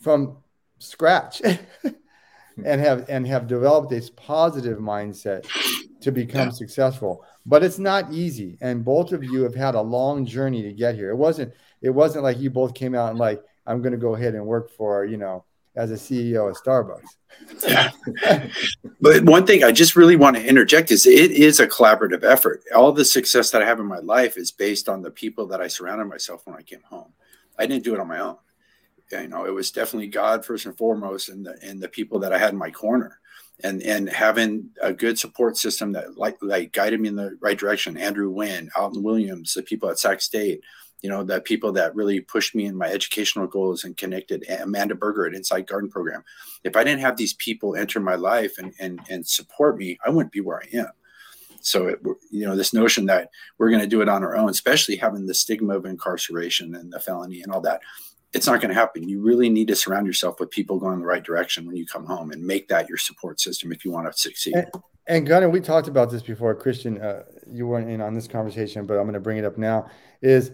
[0.00, 0.38] from
[0.78, 1.42] scratch
[2.64, 5.46] and have and have developed this positive mindset
[6.00, 6.52] to become yeah.
[6.54, 7.24] successful.
[7.46, 8.58] But it's not easy.
[8.60, 11.10] And both of you have had a long journey to get here.
[11.10, 14.34] It wasn't it wasn't like you both came out and like, I'm gonna go ahead
[14.34, 15.44] and work for, you know,
[15.76, 17.16] as a CEO of Starbucks.
[19.00, 22.62] but one thing I just really want to interject is it is a collaborative effort.
[22.74, 25.60] All the success that I have in my life is based on the people that
[25.60, 27.12] I surrounded myself when I came home.
[27.58, 28.36] I didn't do it on my own.
[29.12, 32.32] You know, it was definitely God first and foremost, and the and the people that
[32.32, 33.18] I had in my corner,
[33.64, 37.58] and and having a good support system that like like guided me in the right
[37.58, 37.96] direction.
[37.96, 40.62] Andrew Wynn, Alton Williams, the people at Sac State,
[41.02, 44.94] you know, the people that really pushed me in my educational goals and connected Amanda
[44.94, 46.22] Berger at Insight Garden Program.
[46.64, 50.10] If I didn't have these people enter my life and, and, and support me, I
[50.10, 50.90] wouldn't be where I am.
[51.62, 52.00] So, it,
[52.30, 55.26] you know, this notion that we're going to do it on our own, especially having
[55.26, 57.80] the stigma of incarceration and the felony and all that,
[58.32, 59.08] it's not going to happen.
[59.08, 61.86] You really need to surround yourself with people going in the right direction when you
[61.86, 64.54] come home and make that your support system if you want to succeed.
[64.54, 64.66] And,
[65.06, 66.54] and Gunner, we talked about this before.
[66.54, 69.58] Christian, uh, you weren't in on this conversation, but I'm going to bring it up
[69.58, 69.90] now.
[70.22, 70.52] Is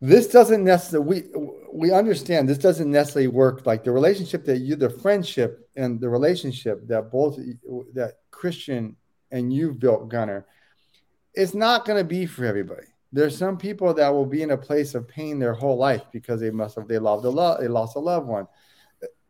[0.00, 1.40] this doesn't necessarily we
[1.72, 6.08] we understand this doesn't necessarily work like the relationship that you the friendship and the
[6.08, 7.36] relationship that both
[7.94, 8.94] that christian
[9.32, 10.46] and you've built gunner
[11.34, 14.58] it's not going to be for everybody there's some people that will be in a
[14.58, 17.68] place of pain their whole life because they must have they loved a love they
[17.68, 18.46] lost a loved one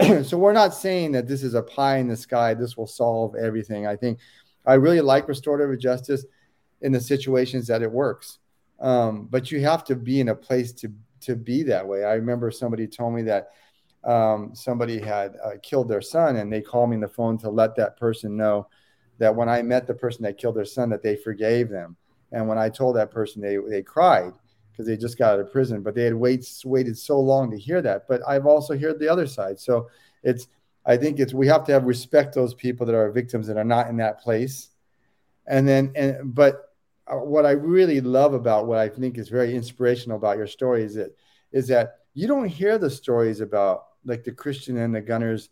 [0.24, 3.34] so we're not saying that this is a pie in the sky this will solve
[3.36, 4.18] everything i think
[4.66, 6.24] i really like restorative justice
[6.80, 8.38] in the situations that it works.
[8.80, 12.04] Um, but you have to be in a place to to be that way.
[12.04, 13.48] I remember somebody told me that
[14.04, 17.50] um, somebody had uh, killed their son, and they called me on the phone to
[17.50, 18.68] let that person know
[19.18, 21.96] that when I met the person that killed their son, that they forgave them.
[22.32, 24.32] And when I told that person, they they cried
[24.70, 27.58] because they just got out of prison, but they had wait, waited so long to
[27.58, 28.06] hear that.
[28.06, 29.58] But I've also heard the other side.
[29.58, 29.88] So
[30.22, 30.48] it's
[30.86, 33.64] I think it's we have to have respect those people that are victims that are
[33.64, 34.68] not in that place.
[35.46, 36.74] And then and but
[37.06, 40.84] uh, what I really love about what I think is very inspirational about your story
[40.84, 41.14] is that
[41.50, 45.50] is that you don't hear the stories about like the Christian and the gunners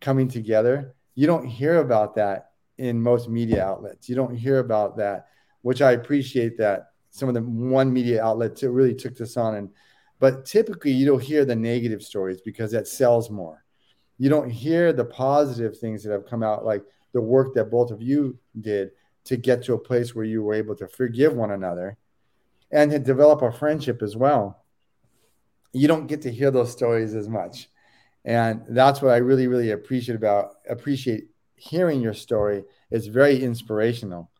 [0.00, 0.94] coming together.
[1.14, 4.08] You don't hear about that in most media outlets.
[4.08, 5.26] You don't hear about that,
[5.62, 9.70] which I appreciate that some of the one media outlet really took this on and
[10.20, 13.64] but typically you don't hear the negative stories because that sells more.
[14.18, 16.82] You don't hear the positive things that have come out like
[17.12, 18.90] the work that both of you did
[19.24, 21.96] to get to a place where you were able to forgive one another
[22.70, 24.64] and to develop a friendship as well.
[25.72, 27.68] You don't get to hear those stories as much.
[28.24, 32.64] And that's what I really, really appreciate about appreciate hearing your story.
[32.90, 34.30] It's very inspirational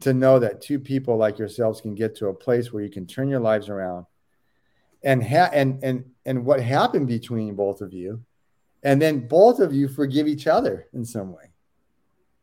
[0.00, 3.06] to know that two people like yourselves can get to a place where you can
[3.06, 4.06] turn your lives around
[5.02, 8.22] and ha- and and and what happened between both of you.
[8.82, 11.44] And then both of you forgive each other in some way.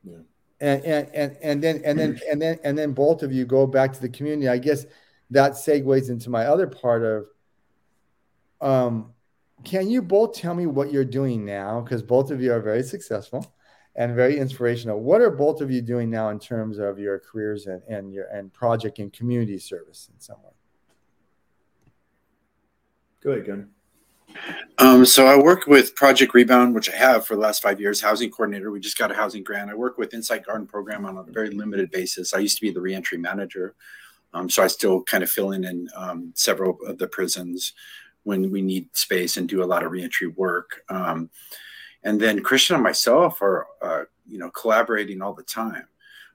[0.03, 0.17] Yeah.
[0.59, 3.67] And and and, and then and then and then and then both of you go
[3.67, 4.49] back to the community.
[4.49, 4.85] I guess
[5.29, 7.25] that segues into my other part of
[8.61, 9.13] um
[9.63, 11.81] can you both tell me what you're doing now?
[11.81, 13.53] Because both of you are very successful
[13.95, 17.67] and very inspirational what are both of you doing now in terms of your careers
[17.67, 20.51] and, and your and project and community service in some way
[23.21, 23.69] go ahead gunner
[24.79, 28.01] um, so I work with Project Rebound, which I have for the last five years,
[28.01, 28.71] housing coordinator.
[28.71, 29.69] We just got a housing grant.
[29.69, 32.33] I work with Insight Garden program on a very limited basis.
[32.33, 33.75] I used to be the reentry manager.
[34.33, 37.73] Um, so I still kind of fill in in um, several of the prisons
[38.23, 40.83] when we need space and do a lot of reentry work.
[40.89, 41.29] Um,
[42.03, 45.87] and then Christian and myself are, uh, you know, collaborating all the time.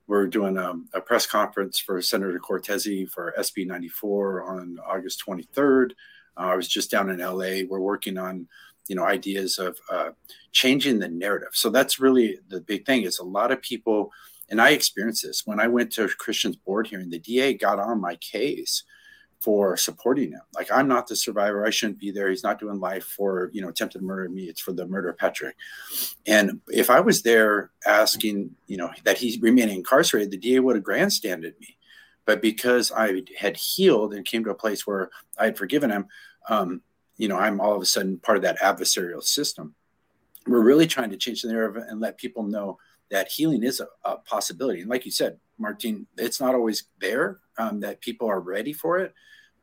[0.06, 5.90] We're doing a, a press conference for Senator Cortese for SB 94 on August 23rd.
[6.38, 7.66] Uh, I was just down in LA.
[7.68, 8.48] We're working on,
[8.88, 10.10] you know, ideas of uh,
[10.52, 11.50] changing the narrative.
[11.52, 13.02] So that's really the big thing.
[13.02, 14.10] Is a lot of people,
[14.48, 17.10] and I experienced this when I went to Christian's board hearing.
[17.10, 18.84] The DA got on my case
[19.41, 20.41] for supporting him.
[20.55, 21.64] Like I'm not the survivor.
[21.64, 22.28] I shouldn't be there.
[22.28, 24.45] He's not doing life for you know attempted murder of me.
[24.45, 25.57] It's for the murder of Patrick.
[26.26, 30.76] And if I was there asking, you know, that he's remaining incarcerated, the DA would
[30.76, 31.76] have grandstanded me.
[32.24, 36.09] But because I had healed and came to a place where I had forgiven him,
[36.49, 36.82] um,
[37.16, 39.74] you know, I'm all of a sudden part of that adversarial system.
[40.47, 42.78] We're really trying to change the narrative and let people know
[43.11, 44.80] that healing is a, a possibility.
[44.80, 48.98] And like you said, Martin, it's not always there um, that people are ready for
[48.98, 49.14] it,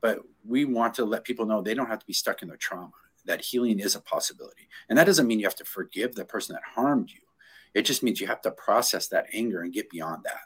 [0.01, 2.57] but we want to let people know they don't have to be stuck in their
[2.57, 2.91] trauma,
[3.25, 4.67] that healing is a possibility.
[4.89, 7.21] And that doesn't mean you have to forgive the person that harmed you.
[7.73, 10.41] It just means you have to process that anger and get beyond that.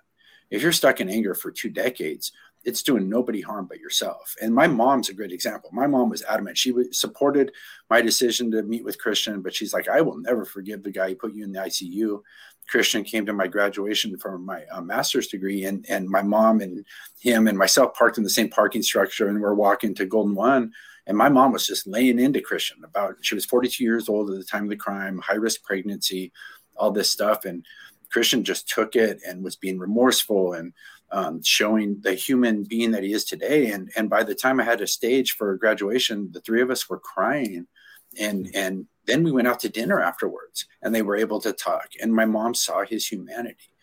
[0.49, 2.31] If you're stuck in anger for two decades,
[2.65, 4.35] it's doing nobody harm but yourself.
[4.41, 5.69] And my mom's a great example.
[5.71, 6.57] My mom was adamant.
[6.57, 7.51] She supported
[7.89, 11.09] my decision to meet with Christian, but she's like, I will never forgive the guy
[11.09, 12.21] who put you in the ICU.
[12.69, 16.85] Christian came to my graduation for my uh, master's degree, and and my mom and
[17.19, 20.71] him and myself parked in the same parking structure, and we're walking to Golden One.
[21.07, 24.37] And my mom was just laying into Christian about she was 42 years old at
[24.37, 26.31] the time of the crime, high risk pregnancy,
[26.75, 27.65] all this stuff, and
[28.11, 30.73] Christian just took it and was being remorseful and
[31.11, 33.71] um, showing the human being that he is today.
[33.71, 36.87] And and by the time I had a stage for graduation, the three of us
[36.87, 37.65] were crying,
[38.19, 41.89] and and then we went out to dinner afterwards, and they were able to talk.
[42.01, 43.73] And my mom saw his humanity,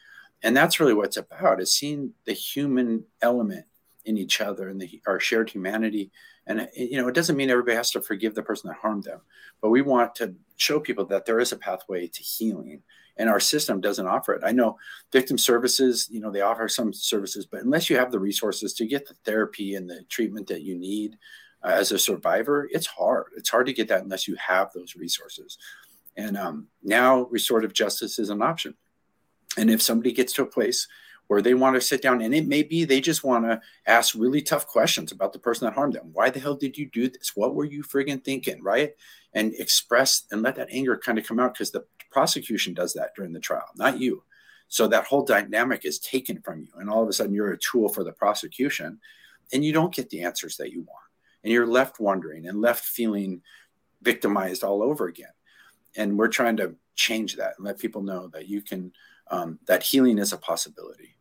[0.42, 3.66] and that's really what it's about: is seeing the human element
[4.04, 6.12] in each other and the, our shared humanity.
[6.46, 9.04] And eh, you know, it doesn't mean everybody has to forgive the person that harmed
[9.04, 9.20] them,
[9.60, 12.82] but we want to show people that there is a pathway to healing
[13.18, 14.42] and our system doesn't offer it.
[14.44, 14.78] I know
[15.12, 18.86] victim services, you know, they offer some services, but unless you have the resources to
[18.86, 21.16] get the therapy and the treatment that you need
[21.66, 23.26] as a survivor, it's hard.
[23.36, 25.58] It's hard to get that unless you have those resources.
[26.16, 28.74] And um, now restorative justice is an option.
[29.58, 30.86] And if somebody gets to a place
[31.28, 34.14] where they want to sit down and it may be they just want to ask
[34.14, 36.10] really tough questions about the person that harmed them.
[36.12, 37.32] Why the hell did you do this?
[37.34, 38.62] What were you friggin' thinking?
[38.62, 38.92] Right.
[39.34, 43.10] And express and let that anger kind of come out because the prosecution does that
[43.16, 44.22] during the trial, not you.
[44.68, 46.68] So that whole dynamic is taken from you.
[46.76, 49.00] And all of a sudden you're a tool for the prosecution
[49.52, 51.05] and you don't get the answers that you want.
[51.42, 53.42] And you're left wondering and left feeling
[54.02, 55.32] victimized all over again.
[55.96, 58.92] And we're trying to change that and let people know that you can,
[59.30, 61.16] um, that healing is a possibility.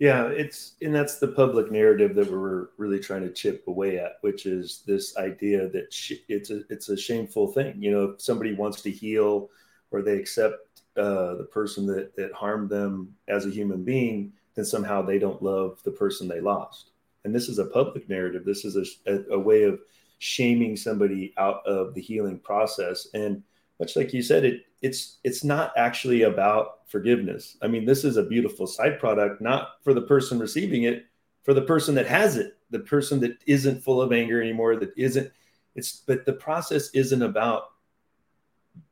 [0.00, 4.12] Yeah, it's and that's the public narrative that we're really trying to chip away at,
[4.22, 7.82] which is this idea that sh- it's a it's a shameful thing.
[7.82, 9.50] You know, if somebody wants to heal
[9.90, 14.64] or they accept uh, the person that that harmed them as a human being, then
[14.64, 16.89] somehow they don't love the person they lost.
[17.24, 18.44] And this is a public narrative.
[18.44, 19.78] This is a, a, way of
[20.18, 23.08] shaming somebody out of the healing process.
[23.14, 23.42] And
[23.78, 27.56] much like you said, it it's it's not actually about forgiveness.
[27.62, 31.06] I mean, this is a beautiful side product, not for the person receiving it,
[31.42, 34.92] for the person that has it, the person that isn't full of anger anymore, that
[34.96, 35.30] isn't.
[35.74, 37.70] It's but the process isn't about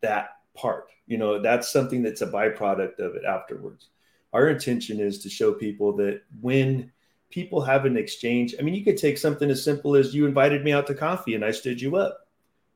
[0.00, 0.88] that part.
[1.06, 3.88] You know, that's something that's a byproduct of it afterwards.
[4.32, 6.92] Our intention is to show people that when
[7.30, 10.64] people have an exchange, I mean, you could take something as simple as you invited
[10.64, 12.28] me out to coffee and I stood you up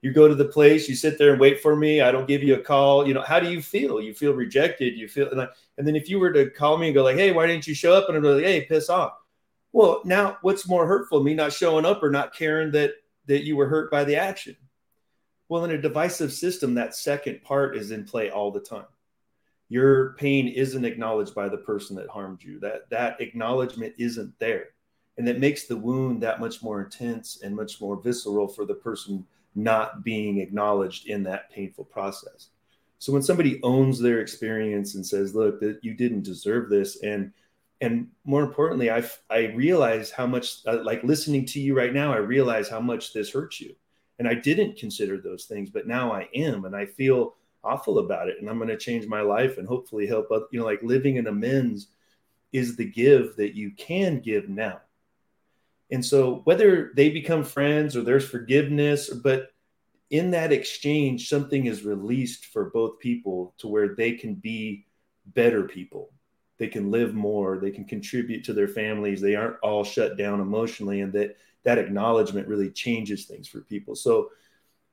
[0.02, 2.00] you go to the place, you sit there and wait for me.
[2.00, 3.06] I don't give you a call.
[3.06, 4.00] You know, how do you feel?
[4.00, 4.98] You feel rejected.
[4.98, 5.48] You feel, and, I,
[5.78, 7.74] and then if you were to call me and go like, "Hey, why didn't you
[7.74, 9.12] show up?" and I'm like, "Hey, piss off."
[9.70, 12.94] Well, now what's more hurtful, me not showing up or not caring that
[13.26, 14.56] that you were hurt by the action?
[15.48, 18.86] Well, in a divisive system, that second part is in play all the time.
[19.72, 22.60] Your pain isn't acknowledged by the person that harmed you.
[22.60, 24.66] That that acknowledgement isn't there,
[25.16, 28.74] and that makes the wound that much more intense and much more visceral for the
[28.74, 32.50] person not being acknowledged in that painful process.
[32.98, 37.32] So when somebody owns their experience and says, "Look, that you didn't deserve this," and
[37.80, 42.12] and more importantly, I I realize how much, uh, like listening to you right now,
[42.12, 43.74] I realize how much this hurts you,
[44.18, 48.28] and I didn't consider those things, but now I am, and I feel awful about
[48.28, 50.28] it, and I'm going to change my life and hopefully help.
[50.50, 51.88] You know, like living in amends
[52.52, 54.80] is the give that you can give now
[55.92, 59.50] and so whether they become friends or there's forgiveness, but
[60.08, 64.86] in that exchange, something is released for both people to where they can be
[65.26, 66.10] better people.
[66.56, 70.40] They can live more, they can contribute to their families, they aren't all shut down
[70.40, 73.94] emotionally, and that that acknowledgement really changes things for people.
[73.94, 74.30] So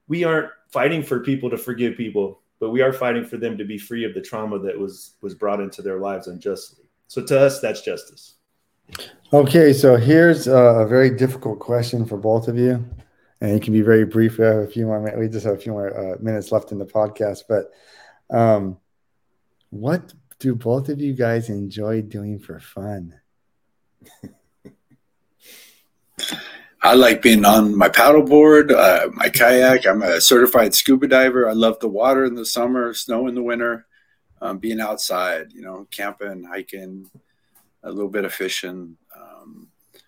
[0.08, 3.66] we aren't fighting for people to forgive people, but we are fighting for them to
[3.66, 6.86] be free of the trauma that was was brought into their lives unjustly.
[7.08, 8.36] So to us, that's justice.
[9.32, 12.84] Okay, so here's a very difficult question for both of you,
[13.42, 14.38] and it can be very brief.
[14.38, 15.14] We have a few more.
[15.18, 17.72] We just have a few more uh, minutes left in the podcast, but
[18.36, 18.78] um,
[19.70, 23.14] what do both of you guys enjoy doing for fun?
[26.82, 29.86] I like being on my paddleboard, uh, my kayak.
[29.86, 31.50] I'm a certified scuba diver.
[31.50, 33.86] I love the water in the summer, snow in the winter,
[34.42, 37.10] um, being outside, you know, camping, hiking,
[37.84, 38.96] a little bit of fishing.
[39.14, 39.68] Um,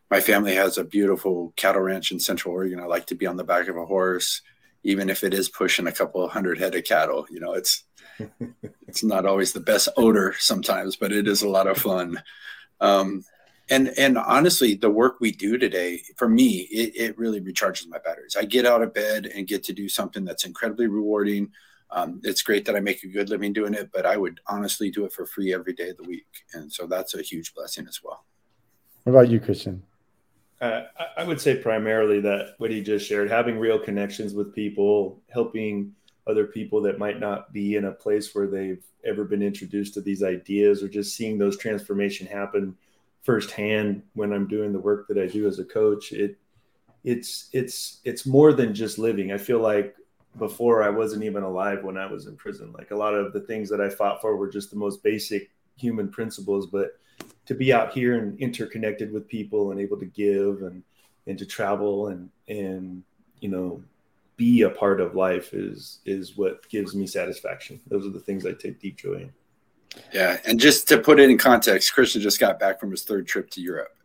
[0.10, 2.80] my family has a beautiful cattle ranch in Central Oregon.
[2.80, 4.42] I like to be on the back of a horse,
[4.84, 7.26] even if it is pushing a couple of hundred head of cattle.
[7.30, 7.84] You know, it's
[8.88, 12.22] it's not always the best odor sometimes, but it is a lot of fun.
[12.80, 13.24] Um,
[13.70, 18.00] and and honestly, the work we do today, for me, it, it really recharges my
[18.00, 18.36] batteries.
[18.38, 21.52] I get out of bed and get to do something that's incredibly rewarding
[21.92, 24.90] um, it's great that I make a good living doing it, but I would honestly
[24.90, 26.28] do it for free every day of the week.
[26.54, 28.26] And so that's a huge blessing as well.
[29.04, 29.84] What about you, Christian?
[30.62, 30.84] Uh,
[31.18, 35.94] I would say primarily that what he just shared, having real connections with people, helping
[36.28, 40.02] other people that might not be in a place where they've ever been introduced to
[40.02, 42.78] these ideas, or just seeing those transformation happen
[43.22, 46.12] firsthand when I'm doing the work that I do as a coach.
[46.12, 46.38] It
[47.04, 49.32] it's it's it's more than just living.
[49.32, 49.96] I feel like
[50.38, 52.72] before I wasn't even alive when I was in prison.
[52.78, 55.50] Like a lot of the things that I fought for were just the most basic
[55.76, 57.00] human principles, but
[57.46, 60.84] to be out here and interconnected with people and able to give and
[61.28, 63.04] and to travel and and
[63.40, 63.84] you know
[64.38, 67.80] be a part of life is is what gives me satisfaction.
[67.88, 69.34] Those are the things I take deep joy in.
[70.14, 73.28] Yeah, and just to put it in context, Christian just got back from his third
[73.28, 73.96] trip to Europe.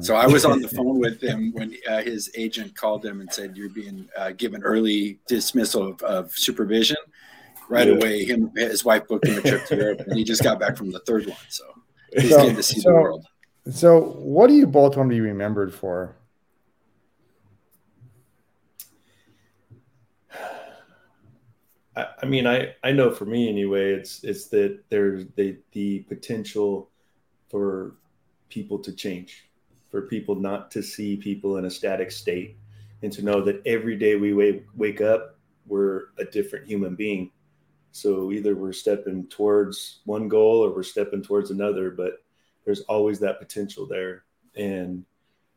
[0.00, 3.30] So I was on the phone with him when uh, his agent called him and
[3.32, 6.96] said, "You're being uh, given early dismissal of, of supervision."
[7.68, 7.94] Right yeah.
[7.94, 10.76] away, him his wife booked him a trip to Europe, and he just got back
[10.76, 11.36] from the third one.
[11.48, 11.64] So
[12.16, 13.26] he's so, getting to see so, the world.
[13.70, 16.16] So, what do you both want to be remembered for?
[21.96, 26.00] I, I mean, I I know for me anyway, it's it's that there's the the
[26.00, 26.90] potential
[27.50, 27.96] for
[28.48, 29.48] people to change
[29.92, 32.56] for people not to see people in a static state
[33.02, 35.36] and to know that every day we wake, wake up,
[35.66, 37.30] we're a different human being.
[37.92, 42.24] So either we're stepping towards one goal or we're stepping towards another, but
[42.64, 44.24] there's always that potential there.
[44.56, 45.04] And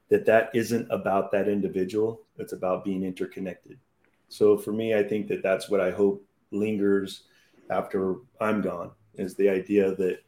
[0.10, 3.80] that that isn't about that individual, it's about being interconnected.
[4.30, 7.24] So for me, I think that that's what I hope lingers
[7.70, 10.20] after I'm gone is the idea that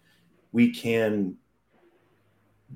[0.52, 1.36] we can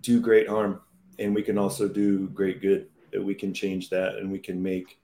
[0.01, 0.81] do great harm
[1.19, 4.61] and we can also do great good that we can change that and we can
[4.61, 4.99] make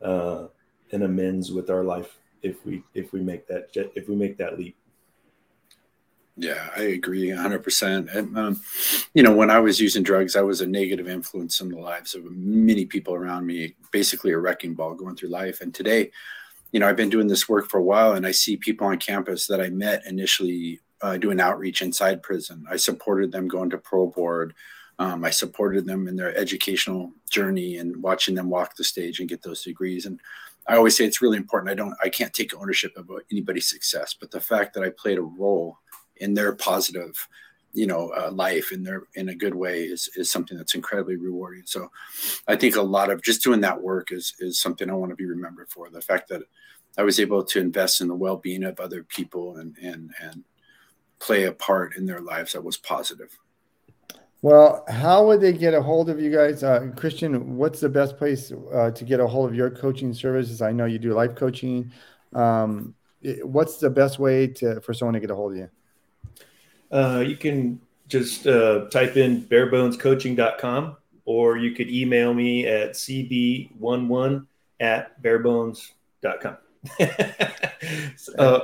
[0.00, 0.46] uh,
[0.92, 4.58] an amends with our life if we if we make that if we make that
[4.58, 4.76] leap
[6.36, 8.60] yeah i agree 100% and um,
[9.14, 12.14] you know when i was using drugs i was a negative influence in the lives
[12.14, 16.10] of many people around me basically a wrecking ball going through life and today
[16.72, 18.98] you know i've been doing this work for a while and i see people on
[18.98, 23.78] campus that i met initially uh, doing outreach inside prison i supported them going to
[23.78, 24.54] pro board
[24.98, 29.28] um, I supported them in their educational journey and watching them walk the stage and
[29.28, 30.06] get those degrees.
[30.06, 30.20] And
[30.68, 31.70] I always say it's really important.
[31.70, 35.18] I don't, I can't take ownership of anybody's success, but the fact that I played
[35.18, 35.78] a role
[36.22, 37.28] in their positive,
[37.72, 41.16] you know, uh, life in their in a good way is is something that's incredibly
[41.16, 41.64] rewarding.
[41.66, 41.90] So,
[42.46, 45.16] I think a lot of just doing that work is is something I want to
[45.16, 45.90] be remembered for.
[45.90, 46.42] The fact that
[46.96, 50.44] I was able to invest in the well being of other people and and and
[51.18, 53.38] play a part in their lives that was positive.
[54.42, 56.64] Well, how would they get a hold of you guys?
[56.64, 60.60] Uh, Christian, what's the best place uh, to get a hold of your coaching services?
[60.60, 61.92] I know you do life coaching.
[62.34, 62.96] Um,
[63.44, 65.70] what's the best way to for someone to get a hold of you?
[66.92, 74.46] Uh, you can just uh, type in barebonescoaching.com or you could email me at cb11
[74.80, 76.56] at barebones.com.
[78.38, 78.60] uh,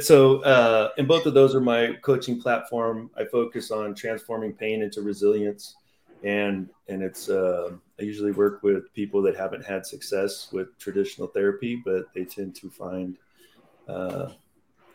[0.00, 3.10] so uh, and both of those are my coaching platform.
[3.16, 5.76] I focus on transforming pain into resilience,
[6.24, 11.28] and and it's uh, I usually work with people that haven't had success with traditional
[11.28, 13.16] therapy, but they tend to find
[13.88, 14.30] uh,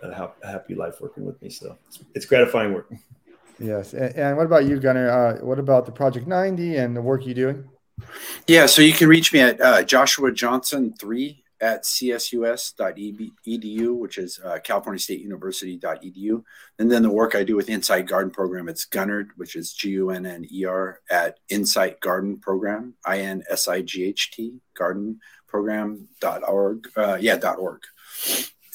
[0.02, 1.50] a, ha- a, happy life working with me.
[1.50, 2.92] So it's, it's gratifying work.
[3.60, 5.10] Yes, and, and, what about you, Gunner?
[5.10, 7.70] Uh, what about the Project 90 and the work you're doing?
[8.48, 12.36] Yeah, so you can reach me at uh, Joshua Johnson three at csus.edu,
[13.96, 16.44] which is uh, California State University.edu.
[16.80, 19.92] And then the work I do with Insight Garden Program, it's Gunnerd, which is G
[19.92, 24.32] U N N E R, at Insight Garden Program, I N S I G H
[24.32, 26.90] T, garden program.org.
[26.98, 27.82] Uh, yeah, dot .org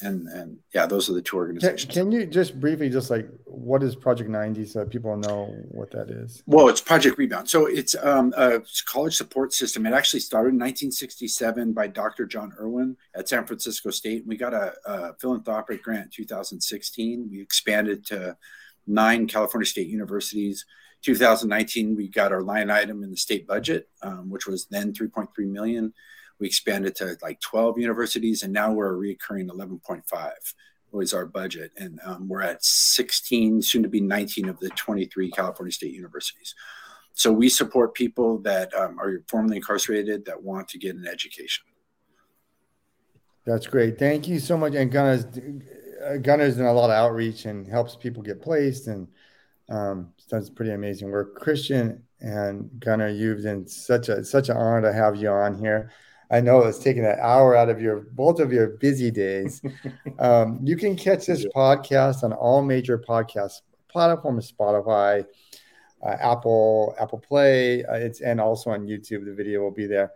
[0.01, 1.85] and and yeah, those are the two organizations.
[1.85, 5.91] Can, can, you just briefly just like what is Project 90 so people know what
[5.91, 6.43] that is?
[6.45, 7.49] Well, it's Project Rebound.
[7.49, 9.85] So it's um, a college support system.
[9.85, 12.25] It actually started in 1967 by Dr.
[12.25, 14.25] John Irwin at San Francisco State.
[14.25, 17.29] We got a, a philanthropic grant in 2016.
[17.29, 18.37] We expanded to
[18.87, 20.65] nine California State universities.
[21.03, 25.29] 2019, we got our line item in the state budget, um, which was then 3.3
[25.47, 25.93] million
[26.41, 30.31] we expanded to like 12 universities and now we're a recurring 11.5
[30.91, 31.71] was our budget.
[31.77, 36.53] And um, we're at 16 soon to be 19 of the 23 california state universities.
[37.13, 41.63] So we support people that um, are formerly incarcerated that want to get an education.
[43.45, 43.97] That's great.
[43.97, 44.73] Thank you so much.
[44.75, 45.25] And gunner's
[46.21, 49.07] gunner's done a lot of outreach and helps people get placed and
[49.69, 51.35] um, does pretty amazing work.
[51.35, 55.91] Christian and gunner you've been such a such an honor to have you on here
[56.31, 59.61] I know it's taken an hour out of your both of your busy days.
[60.19, 65.25] um, you can catch this podcast on all major podcast platforms: Spotify,
[66.01, 67.83] uh, Apple, Apple Play.
[67.83, 69.25] Uh, it's and also on YouTube.
[69.25, 70.11] The video will be there.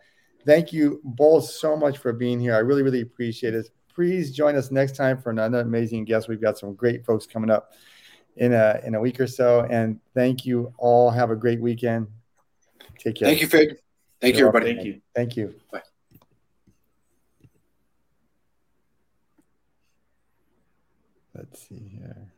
[0.46, 2.56] Thank you both so much for being here.
[2.56, 3.70] I really, really appreciate it.
[3.94, 6.30] Please join us next time for another amazing guest.
[6.30, 7.74] We've got some great folks coming up
[8.38, 9.68] in a in a week or so.
[9.70, 11.10] And thank you all.
[11.10, 12.08] Have a great weekend.
[13.00, 13.28] Take care.
[13.28, 13.78] Thank you, Fig.
[14.22, 14.74] Thank You're you, everybody.
[14.76, 15.02] Thank you.
[15.14, 15.56] Thank you.
[15.72, 15.82] Bye.
[21.36, 22.35] Let's see here.